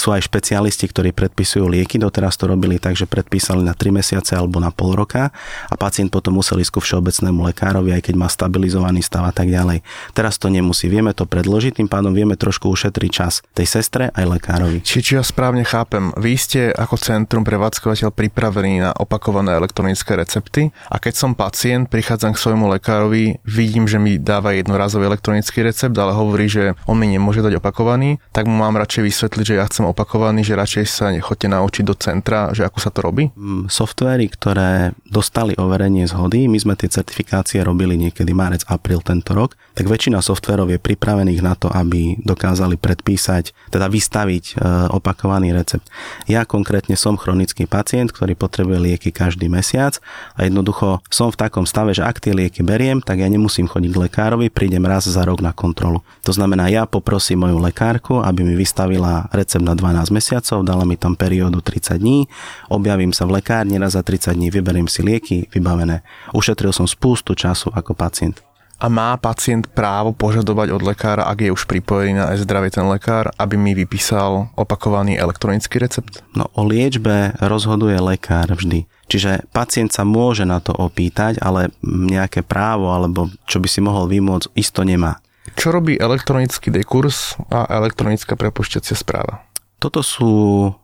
sú 0.00 0.16
aj 0.16 0.24
špecialisti, 0.24 0.88
ktorí 0.88 1.12
predpisujú 1.12 1.68
lieky. 1.68 2.00
Doteraz 2.00 2.40
to 2.40 2.48
robili 2.48 2.80
tak, 2.80 2.96
že 2.96 3.04
predpísali 3.04 3.60
na 3.60 3.76
3 3.76 4.00
mesiace 4.00 4.32
alebo 4.32 4.56
na 4.64 4.72
pol 4.72 4.96
roka 4.96 5.28
a 5.68 5.74
pacient 5.76 6.08
potom 6.08 6.40
musel 6.40 6.64
ísť 6.64 6.72
ku 6.72 6.80
všeobecnému 6.80 7.44
lekárovi, 7.52 7.92
aj 7.92 8.08
keď 8.08 8.14
má 8.16 8.32
stabilizovaný 8.32 9.04
stav 9.04 9.28
a 9.28 9.32
tak 9.36 9.52
ďalej. 9.52 9.84
Teraz 10.16 10.40
to 10.40 10.48
nemusí. 10.48 10.88
Vieme 10.88 11.12
to 11.12 11.28
predložiť, 11.28 11.84
tým 11.84 11.88
pádom 11.92 12.16
vieme 12.16 12.32
trošku 12.40 12.72
ušetriť 12.72 13.10
čas 13.12 13.44
tej 13.52 13.68
sestre 13.68 14.08
aj 14.16 14.24
lekárovi. 14.40 14.80
Či, 14.80 15.04
či 15.04 15.12
ja 15.20 15.22
správne 15.26 15.68
chápem, 15.68 16.08
vy 16.16 16.32
ste 16.40 16.72
ako 16.72 16.96
centrum 16.96 17.44
prevádzkovateľ 17.44 18.08
pripravení 18.08 18.80
na 18.80 18.96
opakované 18.96 19.52
elektronické 19.52 20.16
recepty 20.16 20.72
a 20.88 20.96
keď 20.96 21.12
som 21.12 21.36
pacient, 21.36 21.92
prichádzam 21.92 22.32
k 22.32 22.40
svojmu 22.40 22.72
lekárovi, 22.80 23.42
vidím, 23.44 23.84
že 23.84 24.00
mi 24.00 24.16
dáva 24.16 24.56
jednorazový 24.56 25.12
elektronický 25.12 25.60
recept, 25.60 25.92
ale 25.98 26.16
hovorí, 26.16 26.48
že 26.48 26.72
on 26.88 26.96
mi 26.96 27.10
nemôže 27.10 27.44
dať 27.44 27.60
opakovaný, 27.60 28.22
tak 28.30 28.46
mu 28.48 28.56
mám 28.56 28.78
radšej 28.78 28.93
radšej 28.94 29.10
vysvetliť, 29.10 29.44
že 29.50 29.58
ja 29.58 29.66
chcem 29.66 29.90
opakovaný, 29.90 30.46
že 30.46 30.54
radšej 30.54 30.86
sa 30.86 31.10
nechoďte 31.10 31.50
naučiť 31.50 31.82
do 31.82 31.98
centra, 31.98 32.54
že 32.54 32.62
ako 32.62 32.78
sa 32.78 32.94
to 32.94 33.02
robí? 33.02 33.26
Mm, 33.34 33.66
softvery, 33.66 34.30
ktoré 34.30 34.94
dostali 35.02 35.50
overenie 35.58 36.06
zhody, 36.06 36.46
my 36.46 36.62
sme 36.62 36.78
tie 36.78 36.86
certifikácie 36.86 37.58
robili 37.66 37.98
niekedy 37.98 38.30
marec, 38.30 38.62
apríl 38.70 39.02
tento 39.02 39.34
rok, 39.34 39.58
tak 39.74 39.90
väčšina 39.90 40.22
softverov 40.22 40.70
je 40.70 40.78
pripravených 40.78 41.42
na 41.42 41.58
to, 41.58 41.74
aby 41.74 42.22
dokázali 42.22 42.78
predpísať, 42.78 43.74
teda 43.74 43.90
vystaviť 43.90 44.44
e, 44.54 44.62
opakovaný 44.94 45.50
recept. 45.50 45.90
Ja 46.30 46.46
konkrétne 46.46 46.94
som 46.94 47.18
chronický 47.18 47.66
pacient, 47.66 48.14
ktorý 48.14 48.38
potrebuje 48.38 48.78
lieky 48.78 49.10
každý 49.10 49.50
mesiac 49.50 49.98
a 50.38 50.46
jednoducho 50.46 51.02
som 51.10 51.34
v 51.34 51.40
takom 51.42 51.66
stave, 51.66 51.98
že 51.98 52.06
ak 52.06 52.22
tie 52.22 52.30
lieky 52.30 52.62
beriem, 52.62 53.02
tak 53.02 53.18
ja 53.18 53.26
nemusím 53.26 53.66
chodiť 53.66 53.90
k 53.90 54.02
lekárovi, 54.06 54.54
prídem 54.54 54.86
raz 54.86 55.10
za 55.10 55.26
rok 55.26 55.42
na 55.42 55.50
kontrolu. 55.50 55.98
To 56.22 56.30
znamená, 56.30 56.70
ja 56.70 56.86
poprosím 56.86 57.42
moju 57.42 57.58
lekárku, 57.58 58.22
aby 58.22 58.46
mi 58.46 58.54
vystavila 58.54 58.83
nastavila 58.84 59.32
recept 59.32 59.64
na 59.64 59.72
12 59.72 60.12
mesiacov, 60.12 60.60
dala 60.60 60.84
mi 60.84 61.00
tam 61.00 61.16
periódu 61.16 61.64
30 61.64 61.96
dní, 61.96 62.28
objavím 62.68 63.16
sa 63.16 63.24
v 63.24 63.40
lekárni 63.40 63.80
raz 63.80 63.96
za 63.96 64.04
30 64.04 64.36
dní, 64.36 64.52
vyberiem 64.52 64.84
si 64.92 65.00
lieky, 65.00 65.48
vybavené. 65.48 66.04
Ušetril 66.36 66.68
som 66.76 66.84
spústu 66.84 67.32
času 67.32 67.72
ako 67.72 67.96
pacient. 67.96 68.44
A 68.76 68.92
má 68.92 69.16
pacient 69.16 69.72
právo 69.72 70.12
požadovať 70.12 70.68
od 70.76 70.84
lekára, 70.84 71.24
ak 71.24 71.48
je 71.48 71.54
už 71.56 71.64
pripojený 71.64 72.20
na 72.20 72.36
e-zdravie 72.36 72.68
ten 72.68 72.84
lekár, 72.84 73.32
aby 73.40 73.56
mi 73.56 73.72
vypísal 73.72 74.52
opakovaný 74.52 75.16
elektronický 75.16 75.80
recept? 75.80 76.20
No 76.36 76.52
o 76.52 76.68
liečbe 76.68 77.32
rozhoduje 77.40 77.96
lekár 77.96 78.52
vždy. 78.52 78.84
Čiže 79.08 79.48
pacient 79.56 79.96
sa 79.96 80.04
môže 80.04 80.44
na 80.44 80.60
to 80.60 80.76
opýtať, 80.76 81.40
ale 81.40 81.72
nejaké 81.86 82.44
právo 82.44 82.92
alebo 82.92 83.32
čo 83.48 83.64
by 83.64 83.68
si 83.72 83.80
mohol 83.80 84.12
vymôcť, 84.12 84.52
isto 84.52 84.84
nemá. 84.84 85.23
Čo 85.52 85.76
robí 85.76 86.00
elektronický 86.00 86.72
dekurs 86.72 87.36
a 87.52 87.68
elektronická 87.68 88.32
prepušťacia 88.32 88.96
správa? 88.96 89.44
Toto 89.76 90.00
sú 90.00 90.32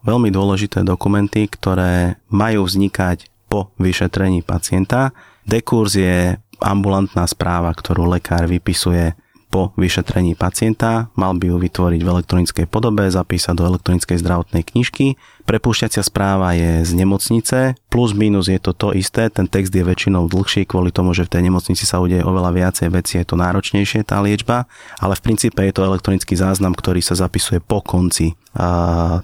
veľmi 0.05 0.29
dôležité 0.29 0.85
dokumenty, 0.85 1.49
ktoré 1.49 2.21
majú 2.29 2.69
vznikať 2.69 3.33
po 3.49 3.73
vyšetrení 3.81 4.45
pacienta. 4.45 5.17
Dekurs 5.49 5.97
je 5.97 6.37
ambulantná 6.61 7.25
správa, 7.25 7.73
ktorú 7.73 8.05
lekár 8.05 8.45
vypisuje 8.45 9.17
po 9.51 9.75
vyšetrení 9.75 10.39
pacienta, 10.39 11.11
mal 11.19 11.35
by 11.35 11.51
ju 11.51 11.57
vytvoriť 11.59 12.01
v 12.07 12.13
elektronickej 12.15 12.67
podobe, 12.71 13.11
zapísať 13.11 13.59
do 13.59 13.67
elektronickej 13.67 14.23
zdravotnej 14.23 14.63
knižky 14.63 15.19
Prepúšťacia 15.45 16.03
správa 16.07 16.55
je 16.55 16.85
z 16.87 16.93
nemocnice, 16.95 17.75
plus 17.91 18.15
minus 18.15 18.47
je 18.47 18.61
to 18.63 18.71
to 18.71 18.95
isté, 18.95 19.27
ten 19.31 19.51
text 19.51 19.75
je 19.75 19.83
väčšinou 19.83 20.31
dlhší 20.31 20.67
kvôli 20.69 20.95
tomu, 20.95 21.11
že 21.11 21.27
v 21.27 21.33
tej 21.39 21.43
nemocnici 21.51 21.83
sa 21.83 21.99
udeje 21.99 22.23
oveľa 22.23 22.55
viacej 22.55 22.89
veci, 22.91 23.19
je 23.19 23.27
to 23.27 23.35
náročnejšie 23.35 24.07
tá 24.07 24.23
liečba, 24.23 24.71
ale 25.03 25.19
v 25.19 25.25
princípe 25.25 25.59
je 25.63 25.75
to 25.75 25.87
elektronický 25.87 26.39
záznam, 26.39 26.77
ktorý 26.77 27.03
sa 27.03 27.19
zapisuje 27.19 27.59
po 27.59 27.83
konci 27.83 28.39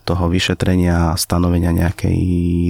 toho 0.06 0.24
vyšetrenia, 0.30 1.18
stanovenia 1.18 1.74
nejakej 1.74 2.14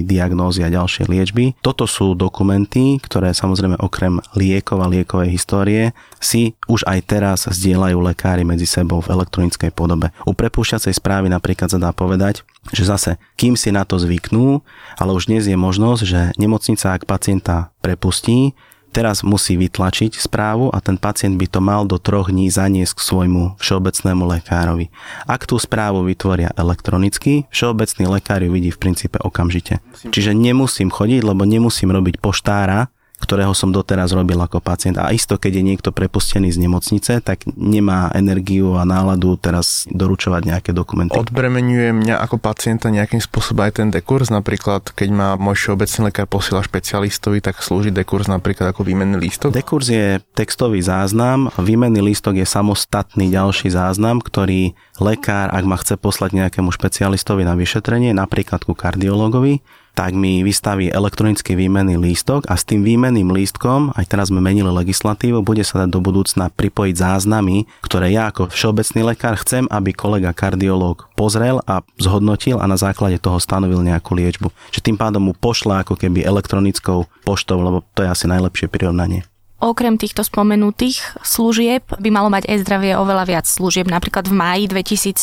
diagnózy 0.09 0.65
a 0.65 0.73
ďalšej 0.73 1.05
liečby. 1.05 1.53
Toto 1.61 1.85
sú 1.85 2.17
dokumenty, 2.17 2.97
ktoré 2.97 3.29
samozrejme 3.29 3.77
okrem 3.77 4.17
liekov 4.33 4.81
a 4.81 4.89
liekovej 4.89 5.29
histórie 5.29 5.93
si 6.17 6.57
už 6.65 6.81
aj 6.89 6.99
teraz 7.05 7.45
zdieľajú 7.45 8.01
lekári 8.01 8.41
medzi 8.41 8.65
sebou 8.65 9.05
v 9.05 9.13
elektronickej 9.13 9.69
podobe. 9.69 10.09
U 10.25 10.33
prepúšťacej 10.33 10.97
správy 10.97 11.29
napríklad 11.29 11.69
sa 11.69 11.77
dá 11.77 11.93
povedať, 11.93 12.41
že 12.73 12.83
zase, 12.87 13.11
kým 13.39 13.55
si 13.55 13.71
na 13.71 13.83
to 13.87 13.99
zvyknú, 13.99 14.63
ale 14.97 15.11
už 15.13 15.29
dnes 15.31 15.45
je 15.47 15.57
možnosť, 15.57 16.01
že 16.03 16.21
nemocnica, 16.35 16.95
ak 16.95 17.07
pacienta 17.07 17.71
prepustí, 17.79 18.57
teraz 18.91 19.21
musí 19.21 19.59
vytlačiť 19.59 20.17
správu 20.17 20.73
a 20.73 20.81
ten 20.81 20.97
pacient 20.97 21.37
by 21.37 21.45
to 21.45 21.59
mal 21.61 21.85
do 21.85 22.01
troch 22.01 22.33
dní 22.33 22.49
zaniesť 22.49 22.97
k 22.97 23.05
svojmu 23.05 23.43
všeobecnému 23.61 24.25
lekárovi. 24.25 24.89
Ak 25.29 25.45
tú 25.45 25.61
správu 25.61 26.01
vytvoria 26.07 26.49
elektronicky, 26.57 27.45
všeobecný 27.53 28.09
lekár 28.09 28.41
ju 28.41 28.49
vidí 28.49 28.73
v 28.73 28.81
princípe 28.81 29.21
okamžite. 29.21 29.83
Čiže 30.09 30.33
nemusím 30.33 30.89
chodiť, 30.89 31.21
lebo 31.21 31.45
nemusím 31.45 31.93
robiť 31.93 32.17
poštára, 32.17 32.89
ktorého 33.17 33.51
som 33.57 33.73
doteraz 33.73 34.13
robil 34.13 34.37
ako 34.37 34.61
pacient. 34.61 35.01
A 35.01 35.09
isto, 35.09 35.41
keď 35.41 35.59
je 35.59 35.63
niekto 35.73 35.89
prepustený 35.89 36.53
z 36.53 36.61
nemocnice, 36.61 37.17
tak 37.25 37.43
nemá 37.57 38.13
energiu 38.13 38.77
a 38.77 38.85
náladu 38.85 39.35
teraz 39.41 39.89
doručovať 39.89 40.41
nejaké 40.45 40.71
dokumenty. 40.71 41.17
Odbremenuje 41.17 41.97
mňa 41.97 42.21
ako 42.21 42.37
pacienta 42.37 42.93
nejakým 42.93 43.19
spôsobom 43.19 43.65
aj 43.65 43.81
ten 43.81 43.89
dekurs, 43.89 44.29
napríklad 44.29 44.93
keď 44.93 45.09
má 45.09 45.29
môj 45.35 45.57
všeobecný 45.57 46.13
lekár 46.13 46.29
posiela 46.29 46.61
špecialistovi, 46.61 47.41
tak 47.41 47.59
slúži 47.65 47.89
dekurs 47.89 48.29
napríklad 48.29 48.69
ako 48.69 48.85
výmenný 48.85 49.17
lístok? 49.17 49.49
Dekurs 49.49 49.89
je 49.89 50.21
textový 50.37 50.85
záznam, 50.85 51.49
výmenný 51.57 52.13
lístok 52.13 52.37
je 52.37 52.45
samostatný 52.45 53.33
ďalší 53.33 53.73
záznam, 53.73 54.21
ktorý 54.21 54.77
lekár, 55.01 55.49
ak 55.49 55.65
ma 55.65 55.77
chce 55.81 55.97
poslať 55.97 56.37
nejakému 56.37 56.69
špecialistovi 56.69 57.41
na 57.41 57.57
vyšetrenie, 57.57 58.13
napríklad 58.13 58.61
ku 58.61 58.77
kardiologovi, 58.77 59.65
tak 59.97 60.13
mi 60.13 60.45
vystaví 60.45 60.93
elektronický 60.93 61.57
výmenný 61.57 61.97
lístok 61.97 62.45
a 62.45 62.53
s 62.53 62.61
tým 62.61 62.85
výmenným 62.85 63.33
lístkom, 63.33 63.97
aj 63.97 64.05
teraz 64.05 64.29
sme 64.29 64.45
menili 64.45 64.69
legislatívu, 64.69 65.41
bude 65.41 65.65
sa 65.65 65.81
dať 65.81 65.89
do 65.89 66.05
budúcna 66.05 66.53
pripojiť 66.53 66.93
záznamy, 66.93 67.65
ktoré 67.81 68.13
ja 68.13 68.29
ako 68.29 68.53
všeobecný 68.53 69.01
lekár 69.09 69.41
chcem, 69.41 69.65
aby 69.73 69.97
kolega 69.97 70.37
kardiológ 70.37 71.09
pozrel 71.17 71.65
a 71.65 71.81
zhodnotil 71.97 72.61
a 72.61 72.69
na 72.69 72.77
základe 72.77 73.17
toho 73.17 73.41
stanovil 73.41 73.81
nejakú 73.81 74.13
liečbu. 74.13 74.53
Čiže 74.69 74.85
tým 74.85 75.01
pádom 75.01 75.25
mu 75.25 75.33
pošla 75.33 75.81
ako 75.81 75.97
keby 75.97 76.21
elektronickou 76.21 77.09
poštou, 77.25 77.57
lebo 77.57 77.81
to 77.97 78.05
je 78.05 78.13
asi 78.13 78.29
najlepšie 78.29 78.69
prirovnanie. 78.69 79.25
Okrem 79.57 79.97
týchto 79.97 80.21
spomenutých 80.21 81.17
služieb 81.25 81.81
by 81.89 82.09
malo 82.13 82.29
mať 82.29 82.45
e-zdravie 82.45 82.93
oveľa 82.93 83.25
viac 83.25 83.45
služieb. 83.49 83.89
Napríklad 83.89 84.29
v 84.29 84.37
máji 84.37 84.63
2017 84.69 85.17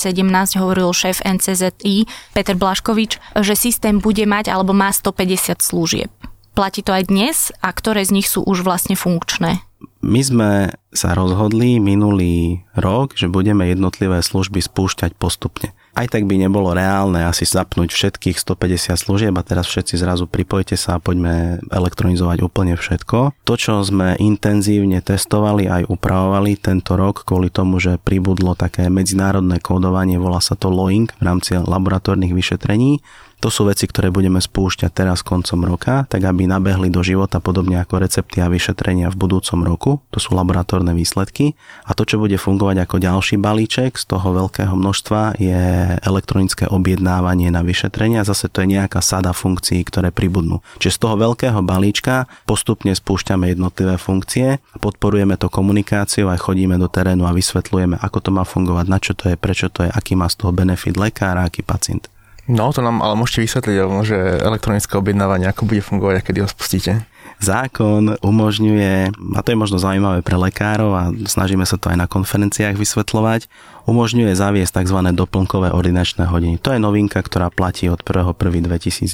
hovoril 0.59 0.91
šéf 0.91 1.23
NCZI 1.23 2.11
Peter 2.35 2.59
Blaškovič, 2.59 3.23
že 3.39 3.55
systém 3.55 4.03
bude 4.03 4.27
mať 4.27 4.51
alebo 4.51 4.75
má 4.75 4.91
150 4.91 5.63
služieb. 5.63 6.11
Platí 6.59 6.83
to 6.83 6.91
aj 6.91 7.15
dnes 7.15 7.55
a 7.63 7.71
ktoré 7.71 8.03
z 8.03 8.11
nich 8.11 8.27
sú 8.27 8.43
už 8.43 8.67
vlastne 8.67 8.99
funkčné? 8.99 9.63
My 10.03 10.21
sme 10.27 10.51
sa 10.91 11.15
rozhodli 11.15 11.79
minulý 11.79 12.67
rok, 12.75 13.15
že 13.15 13.31
budeme 13.31 13.71
jednotlivé 13.71 14.19
služby 14.19 14.59
spúšťať 14.59 15.15
postupne 15.15 15.71
aj 15.95 16.07
tak 16.11 16.27
by 16.27 16.35
nebolo 16.37 16.75
reálne 16.75 17.23
asi 17.23 17.47
zapnúť 17.47 17.95
všetkých 17.95 18.37
150 18.37 18.99
služieb 18.99 19.35
a 19.39 19.47
teraz 19.47 19.71
všetci 19.71 19.95
zrazu 19.95 20.27
pripojte 20.27 20.75
sa 20.75 20.99
a 20.99 21.03
poďme 21.03 21.63
elektronizovať 21.71 22.39
úplne 22.43 22.75
všetko. 22.75 23.47
To, 23.47 23.55
čo 23.55 23.79
sme 23.87 24.19
intenzívne 24.19 24.99
testovali 25.01 25.71
aj 25.71 25.87
upravovali 25.87 26.59
tento 26.59 26.99
rok 26.99 27.23
kvôli 27.23 27.49
tomu, 27.49 27.79
že 27.79 28.03
pribudlo 28.03 28.59
také 28.59 28.91
medzinárodné 28.91 29.63
kódovanie, 29.63 30.19
volá 30.19 30.43
sa 30.43 30.59
to 30.59 30.69
LOING 30.69 31.15
v 31.19 31.23
rámci 31.23 31.55
laboratórnych 31.57 32.35
vyšetrení, 32.35 32.99
To 33.45 33.53
sú 33.53 33.69
veci, 33.69 33.85
ktoré 33.85 34.09
budeme 34.09 34.41
spúšťať 34.41 35.05
teraz 35.05 35.21
koncom 35.21 35.69
roka, 35.69 36.09
tak 36.09 36.25
aby 36.25 36.49
nabehli 36.49 36.89
do 36.89 37.05
života 37.05 37.45
podobne 37.45 37.77
ako 37.77 38.01
recepty 38.01 38.41
a 38.41 38.49
vyšetrenia 38.49 39.13
v 39.13 39.21
budúcom 39.21 39.61
roku. 39.61 39.91
To 40.17 40.19
sú 40.19 40.33
laboratórne 40.33 40.97
výsledky. 40.97 41.53
A 41.85 41.93
to, 41.93 42.09
čo 42.09 42.17
bude 42.17 42.41
fungovať 42.41 42.89
ako 42.89 42.97
ďalší 43.05 43.37
balíček 43.37 44.01
z 44.01 44.05
toho 44.09 44.33
veľkého 44.33 44.73
množstva, 44.73 45.37
je 45.37 45.61
elektronické 46.01 46.73
objednávanie 46.73 47.53
na 47.53 47.61
vyšetrenia. 47.61 48.25
Zase 48.25 48.49
to 48.49 48.65
je 48.65 48.81
nejaká 48.81 49.05
sada 49.05 49.37
funkcií, 49.37 49.85
ktoré 49.85 50.09
pribudnú. 50.09 50.65
Čiže 50.81 50.97
z 50.97 51.01
toho 51.05 51.21
veľkého 51.21 51.61
balíčka 51.61 52.25
postupne 52.49 52.97
spúšťame 52.97 53.53
jednotlivé 53.53 54.01
funkcie, 54.01 54.57
podporujeme 54.81 55.37
to 55.37 55.53
komunikáciou 55.53 56.33
aj 56.33 56.41
chodíme 56.41 56.81
do 56.81 56.89
terénu 56.89 57.29
a 57.29 57.37
vysvetľujeme, 57.37 58.01
ako 58.01 58.19
to 58.25 58.31
má 58.33 58.49
fungovať, 58.49 58.87
na 58.89 58.97
čo 58.97 59.13
to 59.13 59.29
je, 59.29 59.37
prečo 59.37 59.69
to 59.69 59.85
je, 59.85 59.93
aký 59.93 60.17
má 60.17 60.33
z 60.33 60.41
toho 60.41 60.57
benefit 60.57 60.97
lekár 60.97 61.37
a 61.37 61.45
aký 61.45 61.61
pacient. 61.61 62.14
No, 62.45 62.69
to 62.77 62.85
nám 62.85 63.01
ale 63.01 63.17
môžete 63.17 63.49
vysvetliť, 63.49 63.77
že 64.05 64.19
elektronické 64.45 65.01
objednávanie, 65.01 65.49
ako 65.49 65.65
bude 65.65 65.81
fungovať 65.81 66.15
a 66.21 66.25
kedy 66.25 66.39
ho 66.45 66.49
spustíte. 66.49 67.09
Zákon 67.45 68.17
umožňuje, 68.25 69.13
a 69.37 69.41
to 69.45 69.53
je 69.53 69.61
možno 69.61 69.77
zaujímavé 69.77 70.25
pre 70.25 70.41
lekárov 70.41 70.97
a 70.97 71.13
snažíme 71.13 71.69
sa 71.69 71.77
to 71.77 71.93
aj 71.93 72.01
na 72.01 72.09
konferenciách 72.09 72.73
vysvetľovať, 72.81 73.53
umožňuje 73.85 74.33
zaviesť 74.33 74.81
tzv. 74.81 74.99
doplnkové 75.13 75.69
ordinačné 75.77 76.25
hodiny. 76.25 76.57
To 76.65 76.73
je 76.73 76.81
novinka, 76.81 77.21
ktorá 77.21 77.53
platí 77.53 77.93
od 77.93 78.01
1.1.2019, 78.01 79.13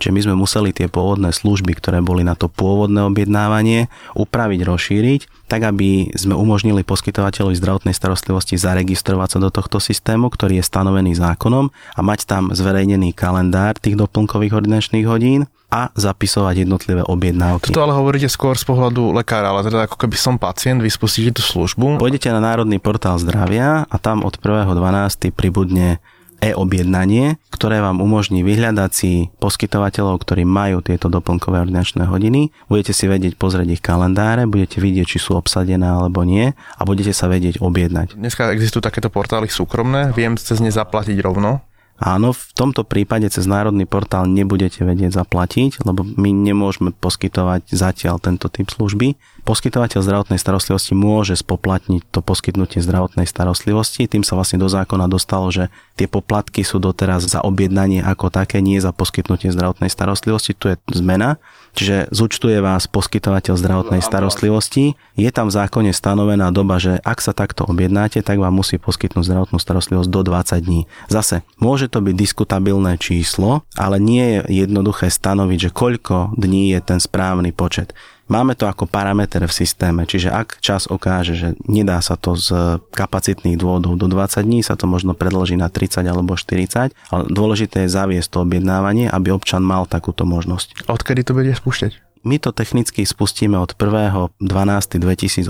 čiže 0.00 0.14
my 0.16 0.20
sme 0.24 0.34
museli 0.34 0.72
tie 0.72 0.88
pôvodné 0.88 1.28
služby, 1.36 1.76
ktoré 1.76 2.00
boli 2.00 2.24
na 2.24 2.32
to 2.32 2.48
pôvodné 2.48 3.04
objednávanie, 3.04 3.92
upraviť, 4.16 4.60
rozšíriť, 4.64 5.20
tak 5.52 5.68
aby 5.68 6.16
sme 6.16 6.32
umožnili 6.32 6.82
poskytovateľovi 6.88 7.52
zdravotnej 7.52 7.92
starostlivosti 7.92 8.56
zaregistrovať 8.56 9.36
sa 9.36 9.38
do 9.44 9.52
tohto 9.52 9.76
systému, 9.76 10.32
ktorý 10.32 10.58
je 10.58 10.64
stanovený 10.64 11.20
zákonom 11.20 11.68
a 11.68 12.00
mať 12.00 12.24
tam 12.24 12.56
zverejnený 12.56 13.12
kalendár 13.12 13.76
tých 13.76 14.00
doplnkových 14.00 14.56
ordinačných 14.56 15.04
hodín 15.04 15.44
a 15.66 15.90
zapisovať 15.98 16.62
jednotlivé 16.62 17.02
objednávky. 17.02 17.74
To 17.74 17.82
ale 17.82 17.94
hovoríte 17.94 18.30
skôr 18.30 18.54
z 18.54 18.64
pohľadu 18.64 19.10
lekára, 19.16 19.50
ale 19.50 19.66
teda 19.66 19.90
ako 19.90 19.98
keby 19.98 20.16
som 20.16 20.38
pacient, 20.38 20.78
vy 20.78 20.90
spustíte 20.90 21.38
tú 21.38 21.42
službu. 21.42 21.98
Pôjdete 21.98 22.30
na 22.30 22.38
Národný 22.38 22.78
portál 22.78 23.18
zdravia 23.18 23.84
a 23.90 23.96
tam 23.98 24.22
od 24.22 24.38
1.12. 24.38 25.34
pribudne 25.34 25.98
e-objednanie, 26.40 27.40
ktoré 27.48 27.80
vám 27.80 28.04
umožní 28.04 28.44
vyhľadať 28.44 28.90
si 28.92 29.32
poskytovateľov, 29.40 30.20
ktorí 30.20 30.44
majú 30.44 30.84
tieto 30.84 31.08
doplnkové 31.08 31.64
ordinačné 31.64 32.04
hodiny. 32.04 32.52
Budete 32.68 32.92
si 32.92 33.08
vedieť 33.08 33.40
pozrieť 33.40 33.80
ich 33.80 33.82
kalendáre, 33.82 34.44
budete 34.44 34.78
vidieť, 34.78 35.16
či 35.16 35.18
sú 35.18 35.34
obsadené 35.34 35.88
alebo 35.88 36.22
nie 36.28 36.52
a 36.52 36.82
budete 36.84 37.16
sa 37.16 37.26
vedieť 37.26 37.64
objednať. 37.64 38.20
Dneska 38.20 38.52
existujú 38.52 38.84
takéto 38.84 39.08
portály 39.08 39.48
súkromné, 39.48 40.12
viem 40.12 40.36
cez 40.36 40.60
ne 40.60 40.68
zaplatiť 40.68 41.16
rovno. 41.24 41.64
Áno, 41.96 42.36
v 42.36 42.44
tomto 42.52 42.84
prípade 42.84 43.24
cez 43.32 43.48
národný 43.48 43.88
portál 43.88 44.28
nebudete 44.28 44.84
vedieť 44.84 45.16
zaplatiť, 45.16 45.80
lebo 45.88 46.04
my 46.04 46.28
nemôžeme 46.28 46.92
poskytovať 46.92 47.72
zatiaľ 47.72 48.20
tento 48.20 48.52
typ 48.52 48.68
služby. 48.68 49.16
Poskytovateľ 49.48 50.04
zdravotnej 50.04 50.36
starostlivosti 50.36 50.92
môže 50.92 51.40
spoplatniť 51.40 52.02
to 52.12 52.20
poskytnutie 52.20 52.84
zdravotnej 52.84 53.24
starostlivosti. 53.24 54.04
Tým 54.04 54.26
sa 54.26 54.36
vlastne 54.36 54.60
do 54.60 54.68
zákona 54.68 55.08
dostalo, 55.08 55.48
že 55.48 55.72
tie 55.96 56.04
poplatky 56.04 56.66
sú 56.66 56.82
doteraz 56.82 57.24
za 57.24 57.40
objednanie 57.40 58.04
ako 58.04 58.28
také, 58.28 58.60
nie 58.60 58.76
za 58.76 58.92
poskytnutie 58.92 59.48
zdravotnej 59.54 59.88
starostlivosti. 59.88 60.52
Tu 60.52 60.74
je 60.74 60.76
zmena. 60.92 61.40
Čiže 61.76 62.08
zúčtuje 62.08 62.56
vás 62.64 62.88
poskytovateľ 62.88 63.52
zdravotnej 63.52 64.00
starostlivosti. 64.00 64.96
Je 65.12 65.28
tam 65.28 65.52
v 65.52 65.60
zákone 65.60 65.92
stanovená 65.92 66.48
doba, 66.48 66.80
že 66.80 66.96
ak 67.04 67.20
sa 67.20 67.36
takto 67.36 67.68
objednáte, 67.68 68.24
tak 68.24 68.40
vám 68.40 68.56
musí 68.56 68.80
poskytnúť 68.80 69.28
zdravotnú 69.28 69.60
starostlivosť 69.60 70.08
do 70.08 70.20
20 70.24 70.64
dní. 70.64 70.88
Zase, 71.12 71.44
môže 71.60 71.92
to 71.92 72.00
byť 72.00 72.16
diskutabilné 72.16 72.96
číslo, 72.96 73.68
ale 73.76 74.00
nie 74.00 74.40
je 74.40 74.64
jednoduché 74.64 75.12
stanoviť, 75.12 75.68
že 75.68 75.74
koľko 75.76 76.32
dní 76.40 76.72
je 76.72 76.80
ten 76.80 76.96
správny 76.96 77.52
počet. 77.52 77.92
Máme 78.26 78.58
to 78.58 78.66
ako 78.66 78.90
parameter 78.90 79.46
v 79.46 79.54
systéme, 79.54 80.02
čiže 80.02 80.34
ak 80.34 80.58
čas 80.58 80.90
ukáže, 80.90 81.38
že 81.38 81.48
nedá 81.70 82.02
sa 82.02 82.18
to 82.18 82.34
z 82.34 82.78
kapacitných 82.90 83.54
dôvodov 83.54 83.94
do 83.94 84.10
20 84.10 84.42
dní, 84.42 84.66
sa 84.66 84.74
to 84.74 84.90
možno 84.90 85.14
predloží 85.14 85.54
na 85.54 85.70
30 85.70 86.02
alebo 86.02 86.34
40, 86.34 86.90
ale 86.90 87.22
dôležité 87.30 87.86
je 87.86 87.94
zaviesť 87.94 88.28
to 88.34 88.38
objednávanie, 88.42 89.06
aby 89.06 89.30
občan 89.30 89.62
mal 89.62 89.86
takúto 89.86 90.26
možnosť. 90.26 90.90
Odkedy 90.90 91.22
to 91.22 91.38
bude 91.38 91.54
spúšťať? 91.54 92.05
My 92.26 92.42
to 92.42 92.50
technicky 92.50 93.06
spustíme 93.06 93.54
od 93.54 93.78
1.12.2018, 93.78 95.46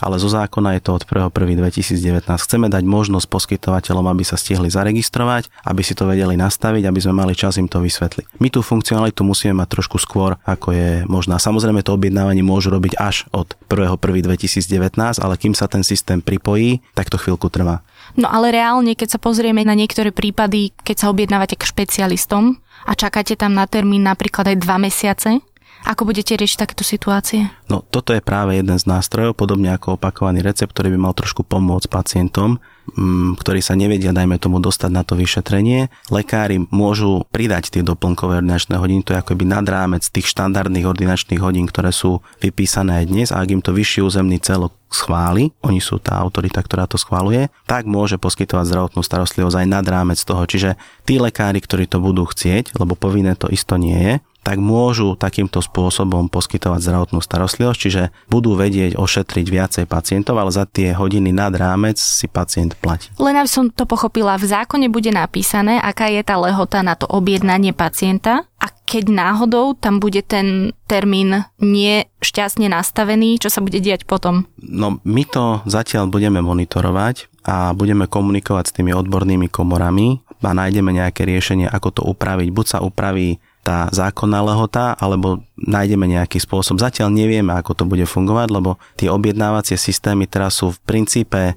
ale 0.00 0.16
zo 0.16 0.28
zákona 0.32 0.80
je 0.80 0.80
to 0.80 0.96
od 0.96 1.04
1.1.2019. 1.04 2.24
Chceme 2.24 2.72
dať 2.72 2.88
možnosť 2.88 3.28
poskytovateľom, 3.28 4.08
aby 4.08 4.24
sa 4.24 4.40
stihli 4.40 4.72
zaregistrovať, 4.72 5.52
aby 5.68 5.84
si 5.84 5.92
to 5.92 6.08
vedeli 6.08 6.40
nastaviť, 6.40 6.88
aby 6.88 7.00
sme 7.04 7.20
mali 7.20 7.36
čas 7.36 7.60
im 7.60 7.68
to 7.68 7.84
vysvetliť. 7.84 8.40
My 8.40 8.48
tú 8.48 8.64
funkcionalitu 8.64 9.28
musíme 9.28 9.60
mať 9.60 9.68
trošku 9.76 10.00
skôr, 10.00 10.40
ako 10.48 10.72
je 10.72 11.04
možná. 11.04 11.36
Samozrejme 11.36 11.84
to 11.84 11.92
objednávanie 11.92 12.40
môžu 12.40 12.72
robiť 12.72 12.96
až 12.96 13.28
od 13.36 13.52
1.1.2019, 13.68 15.20
ale 15.20 15.34
kým 15.36 15.52
sa 15.52 15.68
ten 15.68 15.84
systém 15.84 16.24
pripojí, 16.24 16.80
tak 16.96 17.12
to 17.12 17.20
chvíľku 17.20 17.52
trvá. 17.52 17.84
No 18.16 18.32
ale 18.32 18.56
reálne, 18.56 18.96
keď 18.96 19.16
sa 19.16 19.20
pozrieme 19.20 19.60
na 19.68 19.76
niektoré 19.76 20.16
prípady, 20.16 20.72
keď 20.80 20.96
sa 20.96 21.12
objednávate 21.12 21.60
k 21.60 21.68
špecialistom 21.68 22.56
a 22.88 22.96
čakáte 22.96 23.36
tam 23.36 23.52
na 23.52 23.68
termín 23.68 24.08
napríklad 24.08 24.48
aj 24.48 24.56
dva 24.64 24.80
mesiace, 24.80 25.44
ako 25.84 26.08
budete 26.08 26.32
riešiť 26.40 26.58
takéto 26.58 26.80
situácie? 26.80 27.52
No 27.68 27.84
toto 27.84 28.16
je 28.16 28.24
práve 28.24 28.56
jeden 28.56 28.76
z 28.80 28.88
nástrojov, 28.88 29.36
podobne 29.36 29.68
ako 29.76 30.00
opakovaný 30.00 30.40
recept, 30.40 30.72
ktorý 30.72 30.96
by 30.96 30.98
mal 30.98 31.12
trošku 31.12 31.44
pomôcť 31.44 31.92
pacientom, 31.92 32.56
mm, 32.96 33.36
ktorí 33.36 33.60
sa 33.60 33.76
nevedia, 33.76 34.16
dajme 34.16 34.40
tomu, 34.40 34.64
dostať 34.64 34.90
na 34.90 35.04
to 35.04 35.12
vyšetrenie. 35.12 35.92
Lekári 36.08 36.64
môžu 36.72 37.28
pridať 37.28 37.68
tie 37.68 37.82
doplnkové 37.84 38.40
ordinačné 38.40 38.80
hodiny, 38.80 39.04
to 39.04 39.12
je 39.12 39.20
akoby 39.20 39.44
nad 39.44 39.68
rámec 39.68 40.08
tých 40.08 40.24
štandardných 40.32 40.88
ordinačných 40.88 41.40
hodín, 41.44 41.68
ktoré 41.68 41.92
sú 41.92 42.24
vypísané 42.40 43.04
aj 43.04 43.08
dnes 43.08 43.28
a 43.28 43.44
ak 43.44 43.52
im 43.52 43.60
to 43.60 43.76
vyšší 43.76 44.00
územný 44.00 44.40
celok 44.40 44.72
schváli, 44.88 45.50
oni 45.66 45.82
sú 45.82 45.98
tá 45.98 46.16
autorita, 46.22 46.62
ktorá 46.62 46.86
to 46.86 46.96
schváluje, 46.96 47.50
tak 47.66 47.84
môže 47.84 48.16
poskytovať 48.16 48.70
zdravotnú 48.70 49.02
starostlivosť 49.02 49.56
aj 49.60 49.66
nad 49.66 49.84
rámec 49.84 50.16
toho. 50.22 50.46
Čiže 50.46 50.78
tí 51.02 51.18
lekári, 51.18 51.58
ktorí 51.58 51.90
to 51.90 51.98
budú 51.98 52.24
chcieť, 52.30 52.78
lebo 52.78 52.94
povinné 52.94 53.34
to 53.34 53.50
isto 53.50 53.74
nie 53.74 53.98
je, 53.98 54.14
tak 54.44 54.60
môžu 54.60 55.16
takýmto 55.16 55.64
spôsobom 55.64 56.28
poskytovať 56.28 56.84
zdravotnú 56.84 57.24
starostlivosť, 57.24 57.78
čiže 57.80 58.02
budú 58.28 58.52
vedieť 58.54 59.00
ošetriť 59.00 59.46
viacej 59.48 59.84
pacientov, 59.88 60.36
ale 60.36 60.52
za 60.52 60.68
tie 60.68 60.92
hodiny 60.92 61.32
nad 61.32 61.56
rámec 61.56 61.96
si 61.96 62.28
pacient 62.28 62.76
platí. 62.76 63.08
Len 63.16 63.40
aby 63.40 63.48
som 63.48 63.72
to 63.72 63.88
pochopila, 63.88 64.36
v 64.36 64.52
zákone 64.52 64.92
bude 64.92 65.08
napísané, 65.08 65.80
aká 65.80 66.12
je 66.12 66.20
tá 66.20 66.36
lehota 66.36 66.84
na 66.84 66.92
to 66.92 67.08
objednanie 67.08 67.72
pacienta 67.72 68.44
a 68.60 68.66
keď 68.84 69.08
náhodou 69.08 69.72
tam 69.72 69.96
bude 69.96 70.20
ten 70.20 70.76
termín 70.84 71.48
nešťastne 71.64 72.68
nastavený, 72.68 73.40
čo 73.40 73.48
sa 73.48 73.64
bude 73.64 73.80
diať 73.80 74.04
potom? 74.04 74.44
No 74.60 75.00
my 75.02 75.24
to 75.24 75.64
zatiaľ 75.64 76.12
budeme 76.12 76.44
monitorovať 76.44 77.32
a 77.48 77.72
budeme 77.72 78.08
komunikovať 78.08 78.64
s 78.68 78.74
tými 78.76 78.92
odbornými 78.92 79.48
komorami 79.48 80.20
a 80.44 80.52
nájdeme 80.52 80.92
nejaké 80.92 81.24
riešenie, 81.24 81.68
ako 81.68 81.88
to 81.92 82.02
upraviť. 82.04 82.48
Buď 82.52 82.66
sa 82.68 82.78
upraví 82.84 83.40
tá 83.64 83.88
zákonná 83.88 84.44
lehota, 84.44 84.92
alebo 85.00 85.40
nájdeme 85.56 86.04
nejaký 86.04 86.36
spôsob. 86.36 86.76
Zatiaľ 86.76 87.08
nevieme, 87.08 87.56
ako 87.56 87.72
to 87.72 87.84
bude 87.88 88.04
fungovať, 88.04 88.48
lebo 88.52 88.76
tie 89.00 89.08
objednávacie 89.08 89.80
systémy 89.80 90.28
teraz 90.28 90.60
sú 90.60 90.76
v 90.76 90.82
princípe 90.84 91.56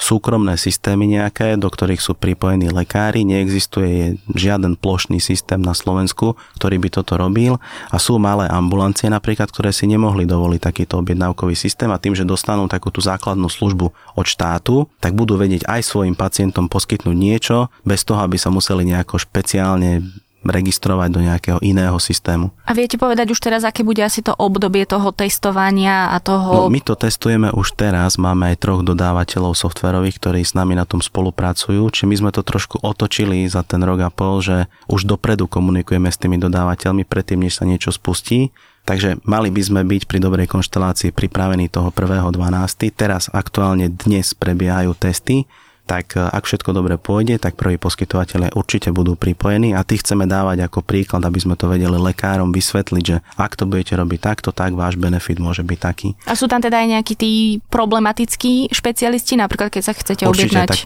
súkromné 0.00 0.56
systémy 0.56 1.04
nejaké, 1.04 1.60
do 1.60 1.68
ktorých 1.68 2.00
sú 2.00 2.16
pripojení 2.16 2.72
lekári. 2.72 3.20
Neexistuje 3.20 4.16
žiaden 4.32 4.80
plošný 4.80 5.20
systém 5.20 5.60
na 5.60 5.76
Slovensku, 5.76 6.40
ktorý 6.56 6.80
by 6.80 6.88
toto 6.88 7.20
robil 7.20 7.60
a 7.92 8.00
sú 8.00 8.16
malé 8.16 8.48
ambulancie 8.48 9.12
napríklad, 9.12 9.52
ktoré 9.52 9.68
si 9.76 9.84
nemohli 9.84 10.24
dovoliť 10.24 10.60
takýto 10.62 11.04
objednávkový 11.04 11.52
systém 11.52 11.92
a 11.92 12.00
tým, 12.00 12.16
že 12.16 12.24
dostanú 12.24 12.64
takú 12.64 12.88
tú 12.88 13.04
základnú 13.04 13.52
službu 13.52 13.92
od 13.92 14.24
štátu, 14.24 14.88
tak 15.04 15.12
budú 15.12 15.36
vedieť 15.36 15.68
aj 15.68 15.84
svojim 15.84 16.16
pacientom 16.16 16.72
poskytnúť 16.72 17.16
niečo, 17.16 17.68
bez 17.84 18.08
toho, 18.08 18.24
aby 18.24 18.40
sa 18.40 18.48
museli 18.48 18.88
nejako 18.88 19.20
špeciálne 19.20 20.00
registrovať 20.42 21.08
do 21.10 21.20
nejakého 21.22 21.58
iného 21.62 21.94
systému. 21.96 22.50
A 22.66 22.74
viete 22.74 22.98
povedať 22.98 23.30
už 23.30 23.38
teraz, 23.38 23.62
aké 23.62 23.86
bude 23.86 24.02
asi 24.02 24.22
to 24.22 24.34
obdobie 24.34 24.82
toho 24.86 25.14
testovania 25.14 26.10
a 26.10 26.18
toho... 26.18 26.66
No, 26.66 26.72
my 26.72 26.80
to 26.82 26.98
testujeme 26.98 27.54
už 27.54 27.78
teraz, 27.78 28.18
máme 28.18 28.54
aj 28.54 28.56
troch 28.62 28.82
dodávateľov 28.82 29.54
softverových, 29.54 30.18
ktorí 30.18 30.40
s 30.42 30.58
nami 30.58 30.74
na 30.74 30.86
tom 30.86 30.98
spolupracujú, 30.98 31.82
či 31.94 32.02
my 32.10 32.14
sme 32.18 32.30
to 32.34 32.42
trošku 32.42 32.82
otočili 32.82 33.46
za 33.46 33.62
ten 33.62 33.82
rok 33.82 34.02
a 34.02 34.10
pol, 34.10 34.42
že 34.42 34.66
už 34.90 35.06
dopredu 35.06 35.46
komunikujeme 35.46 36.10
s 36.10 36.18
tými 36.18 36.38
dodávateľmi 36.42 37.06
predtým, 37.06 37.46
než 37.46 37.62
sa 37.62 37.64
niečo 37.66 37.94
spustí. 37.94 38.50
Takže 38.82 39.22
mali 39.22 39.54
by 39.54 39.62
sme 39.62 39.80
byť 39.86 40.10
pri 40.10 40.18
dobrej 40.18 40.50
konštelácii 40.50 41.14
pripravení 41.14 41.70
toho 41.70 41.94
1.12. 41.94 42.34
Teraz 42.90 43.30
aktuálne 43.30 43.86
dnes 43.86 44.34
prebiehajú 44.34 44.98
testy, 44.98 45.46
tak 45.92 46.16
e, 46.16 46.24
ak 46.24 46.48
všetko 46.48 46.72
dobre 46.72 46.96
pôjde, 46.96 47.36
tak 47.36 47.60
prví 47.60 47.76
poskytovateľe 47.76 48.56
určite 48.56 48.88
budú 48.88 49.12
pripojení 49.12 49.76
a 49.76 49.84
tých 49.84 50.00
chceme 50.00 50.24
dávať 50.24 50.64
ako 50.64 50.80
príklad, 50.80 51.20
aby 51.28 51.36
sme 51.36 51.54
to 51.60 51.68
vedeli 51.68 52.00
lekárom 52.00 52.48
vysvetliť, 52.48 53.04
že 53.04 53.20
ak 53.36 53.60
to 53.60 53.68
budete 53.68 53.92
robiť 53.92 54.20
takto, 54.24 54.56
tak 54.56 54.72
váš 54.72 54.96
benefit 54.96 55.36
môže 55.36 55.60
byť 55.60 55.78
taký. 55.78 56.16
A 56.24 56.32
sú 56.32 56.48
tam 56.48 56.64
teda 56.64 56.80
aj 56.80 56.88
nejakí 56.96 57.14
tí 57.20 57.60
problematickí 57.68 58.72
špecialisti, 58.72 59.36
napríklad 59.36 59.68
keď 59.68 59.82
sa 59.84 59.92
chcete 59.92 60.24
Určite, 60.24 60.56
objednať? 60.56 60.68
tak 60.72 60.82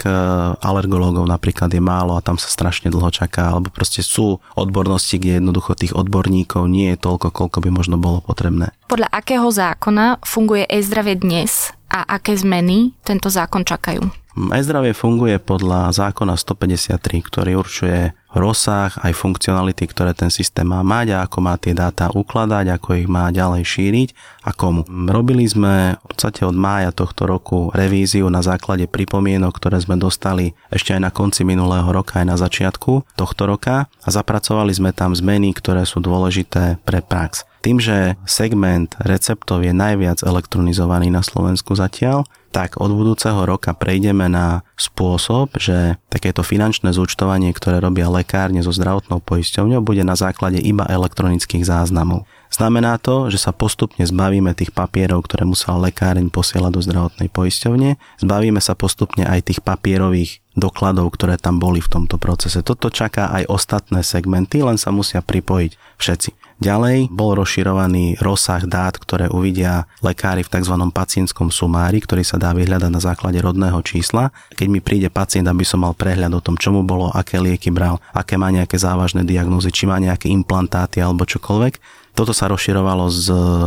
alergológov 0.59 1.29
napríklad 1.31 1.71
je 1.71 1.83
málo 1.83 2.19
a 2.19 2.25
tam 2.25 2.40
sa 2.40 2.51
strašne 2.51 2.90
dlho 2.90 3.12
čaká, 3.14 3.55
alebo 3.55 3.71
proste 3.71 4.03
sú 4.03 4.42
odbornosti, 4.59 5.21
kde 5.21 5.38
jednoducho 5.38 5.79
tých 5.79 5.95
odborníkov 5.95 6.66
nie 6.66 6.97
je 6.97 6.99
toľko, 6.99 7.31
koľko 7.31 7.59
by 7.62 7.71
možno 7.71 7.97
bolo 8.01 8.19
potrebné. 8.25 8.73
Podľa 8.90 9.12
akého 9.12 9.47
zákona 9.47 10.25
funguje 10.25 10.66
e-zdravie 10.66 11.19
dnes 11.21 11.76
a 11.97 12.21
aké 12.21 12.37
zmeny 12.37 12.93
tento 13.01 13.33
zákon 13.33 13.65
čakajú? 13.65 14.05
E-zdravie 14.37 14.93
funguje 14.93 15.41
podľa 15.41 15.97
zákona 15.97 16.37
153, 16.37 17.25
ktorý 17.25 17.57
určuje 17.57 18.13
rozsah 18.37 18.93
aj 19.01 19.17
funkcionality, 19.17 19.89
ktoré 19.89 20.13
ten 20.13 20.29
systém 20.29 20.69
má 20.69 20.85
mať 20.85 21.17
a 21.17 21.25
ako 21.25 21.39
má 21.41 21.57
tie 21.57 21.73
dáta 21.73 22.13
ukladať, 22.13 22.69
ako 22.69 23.01
ich 23.01 23.09
má 23.09 23.33
ďalej 23.33 23.65
šíriť 23.65 24.09
a 24.45 24.53
komu. 24.53 24.85
Robili 25.09 25.49
sme 25.49 25.97
v 25.97 26.05
podstate 26.13 26.45
od 26.45 26.53
mája 26.53 26.93
tohto 26.93 27.25
roku 27.25 27.73
revíziu 27.73 28.29
na 28.29 28.45
základe 28.45 28.85
pripomienok, 28.85 29.57
ktoré 29.57 29.81
sme 29.81 29.97
dostali 29.97 30.53
ešte 30.69 30.93
aj 30.93 31.01
na 31.01 31.09
konci 31.09 31.41
minulého 31.49 31.89
roka, 31.89 32.21
aj 32.21 32.29
na 32.29 32.37
začiatku 32.37 33.17
tohto 33.17 33.49
roka 33.49 33.89
a 33.89 34.09
zapracovali 34.13 34.77
sme 34.77 34.93
tam 34.93 35.17
zmeny, 35.17 35.57
ktoré 35.57 35.89
sú 35.89 36.05
dôležité 36.05 36.77
pre 36.85 37.01
prax. 37.01 37.49
Tým, 37.67 37.83
že 37.83 38.15
segment 38.31 38.95
receptov 39.03 39.67
je 39.67 39.75
najviac 39.75 40.23
elektronizovaný 40.23 41.11
na 41.11 41.27
Slovensku 41.27 41.75
zatiaľ, 41.75 42.23
tak 42.55 42.79
od 42.79 42.95
budúceho 42.95 43.43
roka 43.43 43.75
prejdeme 43.75 44.31
na 44.31 44.63
spôsob, 44.79 45.59
že 45.59 45.99
takéto 46.07 46.47
finančné 46.47 46.95
zúčtovanie, 46.95 47.51
ktoré 47.51 47.83
robia 47.83 48.07
lekárne 48.07 48.63
so 48.63 48.71
zdravotnou 48.71 49.19
poisťovňou, 49.19 49.83
bude 49.83 50.07
na 50.07 50.15
základe 50.15 50.63
iba 50.63 50.87
elektronických 50.87 51.67
záznamov. 51.67 52.23
Znamená 52.55 53.03
to, 53.03 53.35
že 53.35 53.43
sa 53.43 53.51
postupne 53.51 54.07
zbavíme 54.07 54.55
tých 54.55 54.71
papierov, 54.71 55.27
ktoré 55.27 55.43
musela 55.43 55.91
lekáreň 55.91 56.31
posielať 56.31 56.71
do 56.71 56.81
zdravotnej 56.87 57.35
poisťovne, 57.35 57.99
zbavíme 58.23 58.63
sa 58.63 58.79
postupne 58.79 59.27
aj 59.27 59.43
tých 59.51 59.61
papierových 59.67 60.39
dokladov, 60.55 61.11
ktoré 61.19 61.35
tam 61.35 61.59
boli 61.59 61.83
v 61.83 61.91
tomto 61.91 62.15
procese. 62.15 62.63
Toto 62.63 62.95
čaká 62.95 63.35
aj 63.35 63.51
ostatné 63.51 64.07
segmenty, 64.07 64.63
len 64.63 64.79
sa 64.79 64.95
musia 64.95 65.19
pripojiť 65.19 65.99
všetci. 65.99 66.46
Ďalej 66.57 67.12
bol 67.12 67.37
rozširovaný 67.37 68.16
rozsah 68.16 68.64
dát, 68.64 68.97
ktoré 68.97 69.29
uvidia 69.29 69.85
lekári 70.01 70.40
v 70.40 70.49
tzv. 70.49 70.73
pacientskom 70.88 71.53
sumári, 71.53 72.01
ktorý 72.01 72.25
sa 72.25 72.40
dá 72.40 72.57
vyhľadať 72.57 72.88
na 72.88 73.01
základe 73.01 73.37
rodného 73.45 73.77
čísla. 73.85 74.33
Keď 74.57 74.66
mi 74.73 74.81
príde 74.81 75.12
pacient, 75.12 75.45
aby 75.53 75.69
som 75.69 75.85
mal 75.85 75.92
prehľad 75.92 76.33
o 76.33 76.40
tom, 76.40 76.57
čo 76.57 76.73
mu 76.73 76.81
bolo, 76.81 77.12
aké 77.12 77.37
lieky 77.37 77.69
bral, 77.69 78.01
aké 78.16 78.40
má 78.40 78.49
nejaké 78.49 78.81
závažné 78.81 79.29
diagnózy, 79.29 79.69
či 79.69 79.85
má 79.85 80.01
nejaké 80.01 80.33
implantáty 80.33 81.05
alebo 81.05 81.29
čokoľvek. 81.29 81.77
Toto 82.16 82.33
sa 82.33 82.49
rozširovalo 82.49 83.12
z 83.12 83.27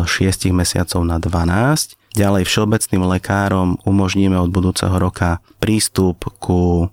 6 0.10 0.49
mesiacov 0.49 1.06
na 1.06 1.21
12. 1.21 1.93
Ďalej 2.17 2.49
všeobecným 2.49 3.06
lekárom 3.06 3.78
umožníme 3.86 4.34
od 4.41 4.49
budúceho 4.49 4.97
roka 4.97 5.45
prístup 5.62 6.25
ku 6.41 6.89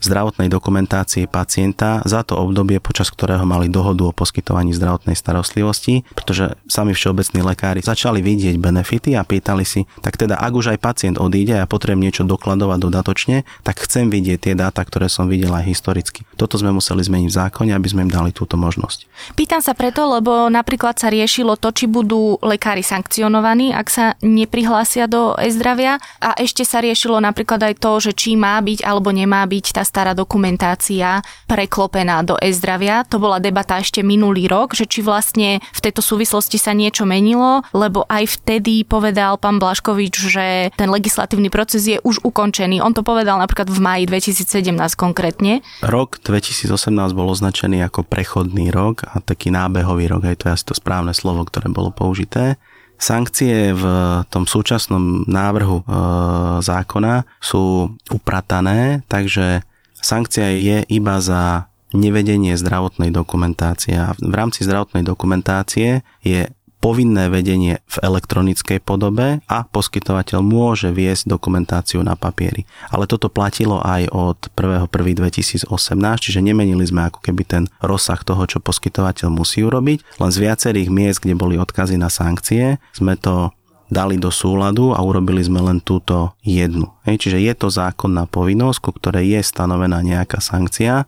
zdravotnej 0.00 0.48
dokumentácie 0.48 1.28
pacienta 1.28 2.00
za 2.08 2.24
to 2.24 2.40
obdobie, 2.40 2.80
počas 2.80 3.12
ktorého 3.12 3.44
mali 3.44 3.68
dohodu 3.68 4.08
o 4.08 4.16
poskytovaní 4.16 4.72
zdravotnej 4.74 5.14
starostlivosti, 5.14 6.02
pretože 6.16 6.56
sami 6.66 6.96
všeobecní 6.96 7.44
lekári 7.44 7.80
začali 7.84 8.24
vidieť 8.24 8.56
benefity 8.56 9.14
a 9.14 9.22
pýtali 9.22 9.62
si, 9.62 9.84
tak 10.00 10.16
teda 10.16 10.40
ak 10.40 10.52
už 10.56 10.76
aj 10.76 10.78
pacient 10.80 11.16
odíde 11.20 11.60
a 11.60 11.68
potrebujem 11.68 12.00
niečo 12.00 12.22
dokladovať 12.24 12.78
dodatočne, 12.80 13.36
tak 13.62 13.84
chcem 13.84 14.08
vidieť 14.08 14.50
tie 14.50 14.54
dáta, 14.56 14.80
ktoré 14.82 15.12
som 15.12 15.28
videl 15.28 15.52
aj 15.52 15.68
historicky. 15.68 16.24
Toto 16.40 16.56
sme 16.56 16.72
museli 16.72 17.04
zmeniť 17.04 17.28
v 17.28 17.38
zákone, 17.44 17.70
aby 17.76 17.88
sme 17.88 18.08
im 18.08 18.12
dali 18.12 18.32
túto 18.32 18.56
možnosť. 18.56 19.04
Pýtam 19.36 19.60
sa 19.60 19.76
preto, 19.76 20.08
lebo 20.08 20.48
napríklad 20.48 20.96
sa 20.96 21.12
riešilo 21.12 21.60
to, 21.60 21.70
či 21.76 21.84
budú 21.84 22.40
lekári 22.40 22.80
sankcionovaní, 22.80 23.76
ak 23.76 23.88
sa 23.92 24.04
neprihlásia 24.24 25.04
do 25.04 25.36
e-zdravia 25.36 26.00
a 26.22 26.32
ešte 26.40 26.64
sa 26.64 26.80
riešilo 26.80 27.20
napríklad 27.20 27.60
aj 27.60 27.74
to, 27.76 27.92
že 28.00 28.12
či 28.16 28.38
má 28.38 28.56
byť 28.64 28.80
alebo 28.86 29.12
nemá 29.12 29.44
byť 29.44 29.76
tá 29.76 29.82
stará 29.90 30.14
dokumentácia 30.14 31.26
preklopená 31.50 32.22
do 32.22 32.38
e-zdravia. 32.38 33.02
To 33.10 33.18
bola 33.18 33.42
debata 33.42 33.82
ešte 33.82 34.06
minulý 34.06 34.46
rok, 34.46 34.78
že 34.78 34.86
či 34.86 35.02
vlastne 35.02 35.58
v 35.58 35.80
tejto 35.82 35.98
súvislosti 35.98 36.62
sa 36.62 36.70
niečo 36.70 37.02
menilo, 37.02 37.66
lebo 37.74 38.06
aj 38.06 38.38
vtedy 38.38 38.86
povedal 38.86 39.34
pán 39.42 39.58
Blaškovič, 39.58 40.14
že 40.30 40.46
ten 40.78 40.86
legislatívny 40.86 41.50
proces 41.50 41.90
je 41.90 41.98
už 42.06 42.22
ukončený. 42.22 42.78
On 42.78 42.94
to 42.94 43.02
povedal 43.02 43.42
napríklad 43.42 43.66
v 43.66 43.80
maji 43.82 44.04
2017 44.06 44.70
konkrétne. 44.94 45.66
Rok 45.82 46.22
2018 46.22 46.70
bol 47.10 47.26
označený 47.26 47.82
ako 47.90 48.06
prechodný 48.06 48.70
rok 48.70 49.02
a 49.10 49.18
taký 49.18 49.50
nábehový 49.50 50.06
rok, 50.06 50.22
aj 50.30 50.36
to 50.38 50.44
je 50.46 50.54
asi 50.54 50.64
to 50.70 50.74
správne 50.78 51.10
slovo, 51.10 51.42
ktoré 51.42 51.66
bolo 51.66 51.90
použité. 51.90 52.60
Sankcie 53.00 53.72
v 53.72 53.84
tom 54.28 54.44
súčasnom 54.44 55.24
návrhu 55.24 55.80
e, 55.80 55.84
zákona 56.60 57.24
sú 57.40 57.96
upratané, 58.12 59.00
takže 59.08 59.64
Sankcia 60.00 60.50
je 60.56 60.84
iba 60.88 61.20
za 61.20 61.70
nevedenie 61.92 62.54
zdravotnej 62.54 63.10
dokumentácie. 63.10 63.98
A 63.98 64.14
v 64.14 64.34
rámci 64.34 64.62
zdravotnej 64.62 65.02
dokumentácie 65.02 66.06
je 66.22 66.50
povinné 66.80 67.28
vedenie 67.28 67.84
v 67.84 67.96
elektronickej 68.00 68.80
podobe 68.80 69.44
a 69.44 69.58
poskytovateľ 69.68 70.40
môže 70.40 70.88
viesť 70.88 71.28
dokumentáciu 71.28 72.00
na 72.00 72.16
papieri. 72.16 72.64
Ale 72.88 73.04
toto 73.04 73.28
platilo 73.28 73.84
aj 73.84 74.08
od 74.08 74.48
1.1.2018, 74.56 75.68
čiže 76.24 76.40
nemenili 76.40 76.82
sme 76.88 77.12
ako 77.12 77.20
keby 77.20 77.42
ten 77.44 77.64
rozsah 77.84 78.24
toho, 78.24 78.48
čo 78.48 78.64
poskytovateľ 78.64 79.28
musí 79.28 79.60
urobiť, 79.60 80.24
len 80.24 80.30
z 80.32 80.38
viacerých 80.40 80.88
miest, 80.88 81.20
kde 81.20 81.36
boli 81.36 81.60
odkazy 81.60 82.00
na 82.00 82.08
sankcie, 82.08 82.80
sme 82.96 83.12
to 83.20 83.52
dali 83.90 84.16
do 84.16 84.30
súladu 84.30 84.94
a 84.94 85.02
urobili 85.02 85.42
sme 85.42 85.58
len 85.60 85.82
túto 85.82 86.32
jednu. 86.46 86.88
Hej, 87.04 87.26
čiže 87.26 87.38
je 87.42 87.52
to 87.58 87.68
zákonná 87.68 88.30
povinnosť, 88.30 88.78
ku 88.78 88.90
ktorej 88.94 89.36
je 89.36 89.40
stanovená 89.42 90.00
nejaká 90.00 90.38
sankcia, 90.38 91.04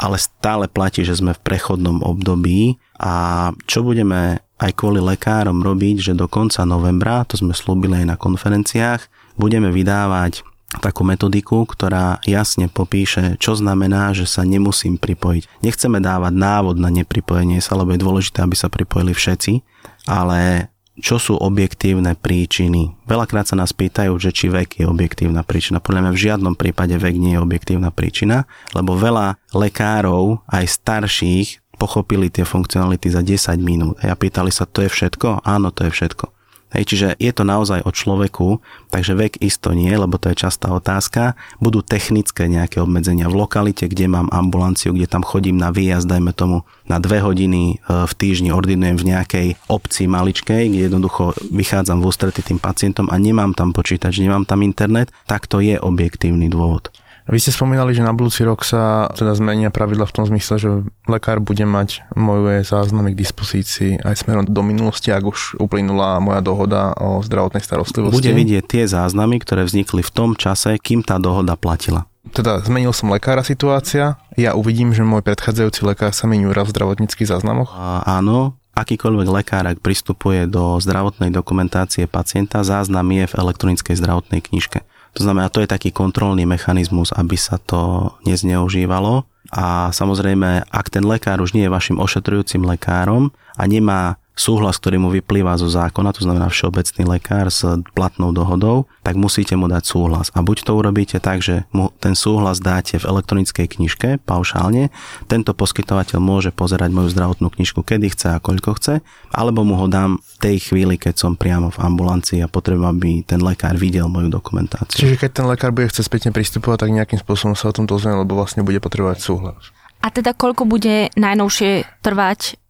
ale 0.00 0.16
stále 0.18 0.66
platí, 0.66 1.04
že 1.04 1.20
sme 1.20 1.36
v 1.36 1.44
prechodnom 1.44 2.02
období 2.02 2.80
a 2.98 3.52
čo 3.68 3.84
budeme 3.84 4.42
aj 4.58 4.72
kvôli 4.74 4.98
lekárom 4.98 5.60
robiť, 5.60 6.10
že 6.10 6.18
do 6.18 6.26
konca 6.26 6.64
novembra, 6.64 7.22
to 7.28 7.38
sme 7.38 7.52
slúbili 7.52 8.02
aj 8.02 8.06
na 8.14 8.16
konferenciách, 8.18 9.06
budeme 9.36 9.70
vydávať 9.70 10.42
takú 10.80 11.04
metodiku, 11.04 11.68
ktorá 11.68 12.24
jasne 12.24 12.72
popíše, 12.72 13.36
čo 13.36 13.52
znamená, 13.52 14.16
že 14.16 14.24
sa 14.24 14.40
nemusím 14.40 14.96
pripojiť. 14.96 15.60
Nechceme 15.60 16.00
dávať 16.00 16.32
návod 16.32 16.80
na 16.80 16.88
nepripojenie 16.88 17.60
sa, 17.60 17.76
lebo 17.76 17.92
je 17.92 18.00
dôležité, 18.00 18.40
aby 18.40 18.56
sa 18.56 18.72
pripojili 18.72 19.12
všetci, 19.12 19.60
ale 20.08 20.72
čo 21.00 21.16
sú 21.16 21.40
objektívne 21.40 22.12
príčiny. 22.12 22.92
Veľakrát 23.08 23.48
sa 23.48 23.56
nás 23.56 23.72
pýtajú, 23.72 24.12
že 24.20 24.34
či 24.34 24.52
vek 24.52 24.76
je 24.76 24.84
objektívna 24.84 25.40
príčina. 25.40 25.80
Podľa 25.80 26.08
mňa 26.08 26.12
v 26.12 26.22
žiadnom 26.28 26.54
prípade 26.58 26.92
vek 27.00 27.16
nie 27.16 27.32
je 27.38 27.40
objektívna 27.40 27.88
príčina, 27.88 28.44
lebo 28.76 28.92
veľa 28.92 29.40
lekárov, 29.56 30.44
aj 30.52 30.64
starších, 30.68 31.62
pochopili 31.80 32.28
tie 32.28 32.44
funkcionality 32.44 33.08
za 33.08 33.24
10 33.24 33.56
minút. 33.58 33.96
A 34.04 34.12
pýtali 34.12 34.52
sa, 34.52 34.68
to 34.68 34.84
je 34.84 34.90
všetko? 34.92 35.42
Áno, 35.42 35.72
to 35.72 35.88
je 35.88 35.90
všetko. 35.90 36.41
Hej, 36.72 36.84
čiže 36.88 37.08
je 37.20 37.32
to 37.36 37.44
naozaj 37.44 37.84
o 37.84 37.92
človeku, 37.92 38.64
takže 38.88 39.12
vek 39.12 39.44
isto 39.44 39.76
nie, 39.76 39.92
lebo 39.92 40.16
to 40.16 40.32
je 40.32 40.40
častá 40.48 40.72
otázka. 40.72 41.36
Budú 41.60 41.84
technické 41.84 42.48
nejaké 42.48 42.80
obmedzenia 42.80 43.28
v 43.28 43.44
lokalite, 43.44 43.84
kde 43.92 44.08
mám 44.08 44.32
ambulanciu, 44.32 44.96
kde 44.96 45.04
tam 45.04 45.20
chodím 45.20 45.60
na 45.60 45.68
výjazd, 45.68 46.08
dajme 46.08 46.32
tomu 46.32 46.64
na 46.88 46.96
dve 46.96 47.20
hodiny 47.20 47.76
e, 47.76 48.06
v 48.08 48.12
týždni 48.16 48.56
ordinujem 48.56 48.96
v 48.96 49.08
nejakej 49.12 49.48
obci 49.68 50.08
maličkej, 50.08 50.72
kde 50.72 50.88
jednoducho 50.88 51.36
vychádzam 51.52 52.00
v 52.00 52.08
ústrety 52.08 52.40
tým 52.40 52.56
pacientom 52.56 53.12
a 53.12 53.20
nemám 53.20 53.52
tam 53.52 53.76
počítač, 53.76 54.24
nemám 54.24 54.48
tam 54.48 54.64
internet, 54.64 55.12
tak 55.28 55.44
to 55.44 55.60
je 55.60 55.76
objektívny 55.76 56.48
dôvod. 56.48 56.88
Vy 57.30 57.38
ste 57.38 57.54
spomínali, 57.54 57.94
že 57.94 58.02
na 58.02 58.10
budúci 58.10 58.42
rok 58.42 58.66
sa 58.66 59.06
teda 59.14 59.38
zmenia 59.38 59.70
pravidla 59.70 60.10
v 60.10 60.14
tom 60.14 60.24
zmysle, 60.26 60.54
že 60.58 60.68
lekár 61.06 61.38
bude 61.38 61.62
mať 61.62 62.02
moje 62.18 62.66
záznamy 62.66 63.14
k 63.14 63.20
dispozícii 63.22 64.02
aj 64.02 64.26
smerom 64.26 64.44
do 64.50 64.62
minulosti, 64.66 65.14
ak 65.14 65.22
už 65.22 65.62
uplynula 65.62 66.18
moja 66.18 66.42
dohoda 66.42 66.90
o 66.98 67.22
zdravotnej 67.22 67.62
starostlivosti. 67.62 68.18
Bude 68.18 68.34
vidieť 68.34 68.64
tie 68.66 68.84
záznamy, 68.90 69.38
ktoré 69.38 69.62
vznikli 69.62 70.02
v 70.02 70.10
tom 70.10 70.34
čase, 70.34 70.74
kým 70.82 71.06
tá 71.06 71.22
dohoda 71.22 71.54
platila. 71.54 72.10
Teda 72.34 72.62
zmenil 72.62 72.94
som 72.94 73.10
lekára 73.10 73.42
situácia, 73.42 74.18
ja 74.38 74.54
uvidím, 74.54 74.94
že 74.94 75.02
môj 75.02 75.26
predchádzajúci 75.26 75.82
lekár 75.86 76.14
sa 76.14 76.30
mi 76.30 76.38
v 76.42 76.54
zdravotníckých 76.54 77.28
záznamoch? 77.28 77.74
A, 77.74 78.06
áno, 78.06 78.54
akýkoľvek 78.78 79.28
lekár, 79.28 79.66
ak 79.66 79.82
pristupuje 79.82 80.46
do 80.48 80.78
zdravotnej 80.78 81.34
dokumentácie 81.34 82.06
pacienta, 82.06 82.64
záznam 82.64 83.04
je 83.10 83.26
v 83.26 83.34
elektronickej 83.36 83.94
zdravotnej 83.98 84.40
knižke. 84.42 84.86
To 85.12 85.20
znamená, 85.28 85.52
to 85.52 85.60
je 85.60 85.68
taký 85.68 85.92
kontrolný 85.92 86.48
mechanizmus, 86.48 87.12
aby 87.12 87.36
sa 87.36 87.60
to 87.60 88.12
nezneužívalo. 88.24 89.28
A 89.52 89.92
samozrejme, 89.92 90.64
ak 90.72 90.86
ten 90.88 91.04
lekár 91.04 91.44
už 91.44 91.52
nie 91.52 91.68
je 91.68 91.74
vašim 91.74 92.00
ošetrujúcim 92.00 92.64
lekárom 92.64 93.28
a 93.52 93.62
nemá 93.68 94.16
súhlas, 94.32 94.80
ktorý 94.80 94.96
mu 94.96 95.08
vyplýva 95.12 95.60
zo 95.60 95.68
zákona, 95.68 96.16
to 96.16 96.24
znamená 96.24 96.48
všeobecný 96.48 97.04
lekár 97.04 97.52
s 97.52 97.64
platnou 97.92 98.32
dohodou, 98.32 98.88
tak 99.04 99.20
musíte 99.20 99.52
mu 99.54 99.68
dať 99.68 99.84
súhlas. 99.84 100.32
A 100.32 100.40
buď 100.40 100.64
to 100.64 100.72
urobíte 100.72 101.20
tak, 101.20 101.44
že 101.44 101.68
mu 101.70 101.92
ten 102.00 102.16
súhlas 102.16 102.58
dáte 102.58 102.96
v 102.96 103.08
elektronickej 103.08 103.66
knižke 103.68 104.08
paušálne, 104.24 104.88
tento 105.28 105.52
poskytovateľ 105.52 106.18
môže 106.18 106.50
pozerať 106.50 106.90
moju 106.90 107.12
zdravotnú 107.12 107.52
knižku 107.52 107.84
kedy 107.84 108.12
chce 108.12 108.28
a 108.36 108.42
koľko 108.42 108.80
chce, 108.80 108.94
alebo 109.32 109.68
mu 109.68 109.76
ho 109.76 109.86
dám 109.86 110.16
v 110.20 110.34
tej 110.40 110.56
chvíli, 110.72 110.96
keď 110.96 111.14
som 111.28 111.32
priamo 111.36 111.68
v 111.68 111.78
ambulancii 111.82 112.40
a 112.40 112.48
potrebujem, 112.48 112.88
aby 112.88 113.10
ten 113.26 113.40
lekár 113.44 113.76
videl 113.76 114.08
moju 114.08 114.32
dokumentáciu. 114.32 114.96
Čiže 114.96 115.20
keď 115.20 115.30
ten 115.30 115.46
lekár 115.46 115.76
bude 115.76 115.92
chcieť 115.92 116.04
spätne 116.08 116.30
pristupovať, 116.32 116.88
tak 116.88 116.96
nejakým 116.96 117.20
spôsobom 117.20 117.52
sa 117.52 117.68
o 117.68 117.76
tom 117.76 117.84
dozviem, 117.84 118.16
lebo 118.16 118.32
vlastne 118.32 118.64
bude 118.64 118.80
potrebovať 118.80 119.18
súhlas. 119.20 119.74
A 120.02 120.10
teda 120.10 120.34
koľko 120.34 120.66
bude 120.66 121.14
najnovšie 121.14 121.86
trvať 122.02 122.61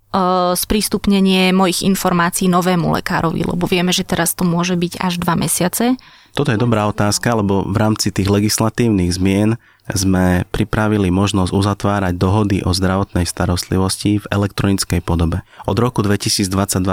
sprístupnenie 0.53 1.57
mojich 1.57 1.83
informácií 1.89 2.47
novému 2.47 2.93
lekárovi, 3.01 3.49
lebo 3.49 3.65
vieme, 3.65 3.91
že 3.97 4.05
teraz 4.05 4.37
to 4.37 4.45
môže 4.45 4.77
byť 4.77 5.01
až 5.01 5.17
dva 5.17 5.35
mesiace. 5.35 5.97
Toto 6.33 6.49
je 6.53 6.61
dobrá 6.61 6.89
otázka, 6.89 7.37
lebo 7.37 7.65
v 7.69 7.77
rámci 7.77 8.09
tých 8.09 8.29
legislatívnych 8.29 9.13
zmien 9.13 9.61
sme 9.93 10.47
pripravili 10.55 11.11
možnosť 11.11 11.53
uzatvárať 11.53 12.15
dohody 12.17 12.63
o 12.63 12.71
zdravotnej 12.71 13.27
starostlivosti 13.27 14.23
v 14.23 14.27
elektronickej 14.31 15.03
podobe. 15.03 15.43
Od 15.67 15.77
roku 15.77 16.01
2022 16.07 16.49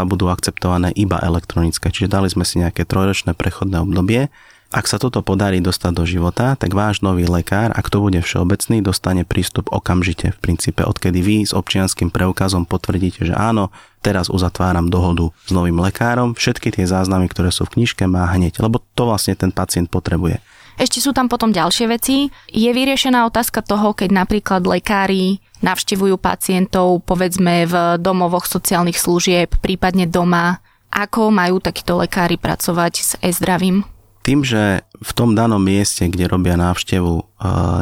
budú 0.10 0.28
akceptované 0.28 0.92
iba 0.98 1.22
elektronické, 1.22 1.94
čiže 1.94 2.12
dali 2.12 2.28
sme 2.28 2.44
si 2.44 2.60
nejaké 2.60 2.84
trojročné 2.84 3.38
prechodné 3.38 3.80
obdobie 3.80 4.34
ak 4.70 4.86
sa 4.86 5.02
toto 5.02 5.26
podarí 5.26 5.66
dostať 5.66 5.92
do 5.98 6.06
života, 6.06 6.54
tak 6.54 6.78
váš 6.78 7.02
nový 7.02 7.26
lekár, 7.26 7.74
ak 7.74 7.90
to 7.90 8.06
bude 8.06 8.22
všeobecný, 8.22 8.86
dostane 8.86 9.26
prístup 9.26 9.66
okamžite 9.74 10.30
v 10.30 10.38
princípe, 10.38 10.86
odkedy 10.86 11.26
vy 11.26 11.38
s 11.42 11.58
občianským 11.58 12.14
preukazom 12.14 12.70
potvrdíte, 12.70 13.26
že 13.26 13.34
áno, 13.34 13.74
teraz 14.06 14.30
uzatváram 14.30 14.94
dohodu 14.94 15.34
s 15.46 15.50
novým 15.50 15.82
lekárom, 15.82 16.38
všetky 16.38 16.70
tie 16.70 16.86
záznamy, 16.86 17.26
ktoré 17.34 17.50
sú 17.50 17.66
v 17.66 17.82
knižke, 17.82 18.06
má 18.06 18.30
hneď, 18.30 18.62
lebo 18.62 18.78
to 18.94 19.10
vlastne 19.10 19.34
ten 19.34 19.50
pacient 19.50 19.90
potrebuje. 19.90 20.38
Ešte 20.80 21.04
sú 21.04 21.12
tam 21.12 21.28
potom 21.28 21.52
ďalšie 21.52 21.92
veci. 21.92 22.32
Je 22.48 22.72
vyriešená 22.72 23.28
otázka 23.28 23.60
toho, 23.60 23.92
keď 23.92 24.16
napríklad 24.16 24.64
lekári 24.64 25.44
navštevujú 25.60 26.16
pacientov, 26.16 27.04
povedzme 27.04 27.68
v 27.68 28.00
domovoch 28.00 28.48
sociálnych 28.48 28.96
služieb, 28.96 29.60
prípadne 29.60 30.08
doma. 30.08 30.64
Ako 30.88 31.36
majú 31.36 31.60
takíto 31.60 32.00
lekári 32.00 32.40
pracovať 32.40 32.94
s 32.96 33.12
e-zdravím? 33.20 33.99
Tým, 34.24 34.44
že 34.44 34.84
v 35.00 35.12
tom 35.16 35.34
danom 35.34 35.64
mieste, 35.64 36.06
kde 36.08 36.28
robia 36.28 36.60
návštevu, 36.60 37.14
e, 37.20 37.24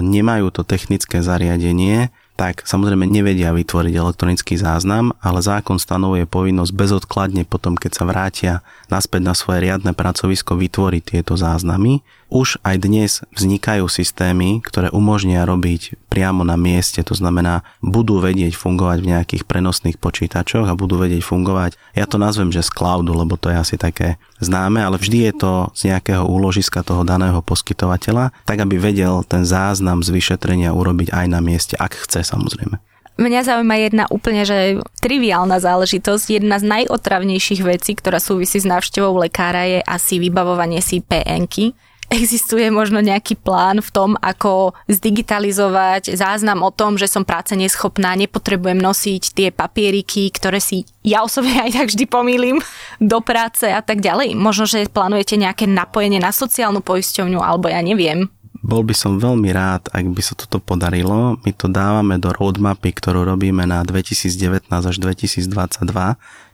nemajú 0.06 0.54
to 0.54 0.62
technické 0.62 1.26
zariadenie, 1.26 2.14
tak 2.38 2.62
samozrejme 2.70 3.10
nevedia 3.10 3.50
vytvoriť 3.50 3.94
elektronický 3.98 4.62
záznam, 4.62 5.10
ale 5.26 5.42
zákon 5.42 5.82
stanovuje 5.82 6.30
povinnosť 6.30 6.70
bezodkladne 6.70 7.44
potom, 7.50 7.74
keď 7.74 7.92
sa 7.98 8.04
vrátia 8.06 8.54
naspäť 8.88 9.22
na 9.24 9.34
svoje 9.36 9.68
riadne 9.68 9.92
pracovisko, 9.92 10.60
vytvoriť 10.60 11.04
tieto 11.04 11.40
záznamy. 11.40 12.02
Už 12.28 12.60
aj 12.68 12.76
dnes 12.84 13.12
vznikajú 13.32 13.88
systémy, 13.88 14.60
ktoré 14.60 14.92
umožnia 14.92 15.48
robiť 15.48 15.96
priamo 16.12 16.44
na 16.44 16.60
mieste, 16.60 17.00
to 17.00 17.16
znamená, 17.16 17.64
budú 17.80 18.20
vedieť 18.20 18.60
fungovať 18.60 18.98
v 19.00 19.10
nejakých 19.16 19.44
prenosných 19.48 19.96
počítačoch 19.96 20.68
a 20.68 20.76
budú 20.76 21.00
vedieť 21.00 21.24
fungovať, 21.24 21.80
ja 21.96 22.04
to 22.04 22.20
nazvem, 22.20 22.52
že 22.52 22.68
z 22.68 22.74
cloudu, 22.76 23.16
lebo 23.16 23.40
to 23.40 23.48
je 23.48 23.56
asi 23.56 23.76
také 23.80 24.20
známe, 24.44 24.84
ale 24.84 25.00
vždy 25.00 25.32
je 25.32 25.34
to 25.40 25.52
z 25.72 25.82
nejakého 25.96 26.28
úložiska 26.28 26.84
toho 26.84 27.08
daného 27.08 27.40
poskytovateľa, 27.40 28.36
tak 28.44 28.60
aby 28.60 28.76
vedel 28.76 29.24
ten 29.24 29.48
záznam 29.48 30.04
z 30.04 30.12
vyšetrenia 30.12 30.76
urobiť 30.76 31.16
aj 31.16 31.26
na 31.32 31.40
mieste, 31.40 31.80
ak 31.80 31.96
chce 31.96 32.28
samozrejme. 32.28 32.76
Mňa 33.18 33.50
zaujíma 33.50 33.76
jedna 33.82 34.06
úplne, 34.14 34.46
že 34.46 34.78
triviálna 35.02 35.58
záležitosť. 35.58 36.38
Jedna 36.38 36.62
z 36.62 36.70
najotravnejších 36.70 37.62
vecí, 37.66 37.98
ktorá 37.98 38.22
súvisí 38.22 38.62
s 38.62 38.70
návštevou 38.70 39.18
lekára 39.18 39.66
je 39.66 39.82
asi 39.82 40.22
vybavovanie 40.22 40.86
si 40.86 41.02
PNky. 41.02 41.74
Existuje 42.08 42.72
možno 42.72 43.04
nejaký 43.04 43.36
plán 43.36 43.84
v 43.84 43.90
tom, 43.92 44.16
ako 44.24 44.72
zdigitalizovať 44.88 46.16
záznam 46.16 46.64
o 46.64 46.72
tom, 46.72 46.96
že 46.96 47.04
som 47.04 47.28
práce 47.28 47.52
neschopná, 47.52 48.16
nepotrebujem 48.16 48.80
nosiť 48.80 49.24
tie 49.36 49.48
papieriky, 49.52 50.32
ktoré 50.32 50.64
si 50.64 50.88
ja 51.04 51.28
osobne 51.28 51.60
aj 51.68 51.84
tak 51.84 51.88
vždy 51.92 52.06
pomýlim 52.08 52.64
do 53.04 53.20
práce 53.20 53.68
a 53.68 53.84
tak 53.84 54.00
ďalej. 54.00 54.40
Možno, 54.40 54.64
že 54.64 54.88
plánujete 54.88 55.36
nejaké 55.36 55.68
napojenie 55.68 56.24
na 56.24 56.32
sociálnu 56.32 56.80
poisťovňu, 56.80 57.44
alebo 57.44 57.68
ja 57.68 57.84
neviem. 57.84 58.32
Bol 58.68 58.84
by 58.84 58.92
som 58.92 59.16
veľmi 59.16 59.48
rád, 59.56 59.88
ak 59.96 60.12
by 60.12 60.20
sa 60.20 60.36
toto 60.36 60.60
podarilo. 60.60 61.40
My 61.48 61.56
to 61.56 61.72
dávame 61.72 62.20
do 62.20 62.36
roadmapy, 62.36 62.92
ktorú 62.92 63.24
robíme 63.24 63.64
na 63.64 63.80
2019 63.88 64.68
až 64.68 64.96
2022. 65.00 65.88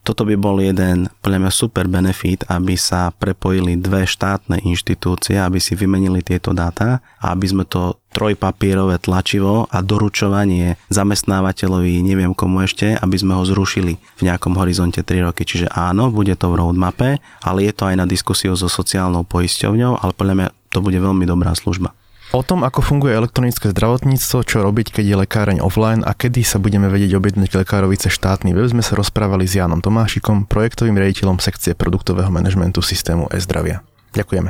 Toto 0.05 0.21
by 0.21 0.35
bol 0.37 0.61
jeden, 0.61 1.09
podľa 1.25 1.41
mňa, 1.41 1.51
super 1.55 1.89
benefit, 1.89 2.45
aby 2.53 2.77
sa 2.77 3.09
prepojili 3.09 3.81
dve 3.81 4.05
štátne 4.05 4.61
inštitúcie, 4.61 5.41
aby 5.41 5.57
si 5.57 5.73
vymenili 5.73 6.21
tieto 6.21 6.53
dáta 6.53 7.01
a 7.17 7.33
aby 7.33 7.49
sme 7.49 7.63
to 7.65 7.97
trojpapierové 8.13 9.01
tlačivo 9.01 9.65
a 9.73 9.81
doručovanie 9.81 10.77
zamestnávateľovi, 10.93 11.97
neviem 12.05 12.37
komu 12.37 12.61
ešte, 12.61 12.93
aby 12.93 13.17
sme 13.17 13.33
ho 13.33 13.41
zrušili 13.41 13.97
v 13.97 14.21
nejakom 14.21 14.53
horizonte 14.53 15.01
3 15.01 15.33
roky. 15.33 15.49
Čiže 15.49 15.73
áno, 15.73 16.13
bude 16.13 16.37
to 16.37 16.53
v 16.53 16.61
roadmape, 16.61 17.17
ale 17.41 17.65
je 17.65 17.73
to 17.73 17.89
aj 17.89 17.97
na 17.97 18.05
diskusiu 18.05 18.53
so 18.53 18.69
sociálnou 18.69 19.25
poisťovňou, 19.25 19.97
ale 19.97 20.13
podľa 20.13 20.35
mňa 20.37 20.47
to 20.69 20.77
bude 20.77 20.99
veľmi 21.01 21.25
dobrá 21.25 21.57
služba. 21.57 22.02
O 22.33 22.41
tom, 22.41 22.65
ako 22.65 22.81
funguje 22.81 23.13
elektronické 23.13 23.69
zdravotníctvo, 23.69 24.41
čo 24.41 24.65
robiť, 24.65 24.89
keď 24.89 25.05
je 25.05 25.15
lekáreň 25.21 25.57
offline 25.61 26.01
a 26.01 26.17
kedy 26.17 26.41
sa 26.41 26.57
budeme 26.57 26.89
vedieť 26.89 27.13
objednať 27.21 27.45
k 27.45 27.61
lekárovi 27.61 27.93
cez 27.93 28.09
štátny 28.17 28.57
web, 28.57 28.65
sme 28.65 28.81
sa 28.81 28.97
rozprávali 28.97 29.45
s 29.45 29.53
Jánom 29.53 29.85
Tomášikom, 29.85 30.49
projektovým 30.49 30.97
riaditeľom 30.97 31.37
sekcie 31.37 31.77
produktového 31.77 32.33
manažmentu 32.33 32.81
systému 32.81 33.29
e-zdravia. 33.29 33.85
Ďakujeme. 34.17 34.49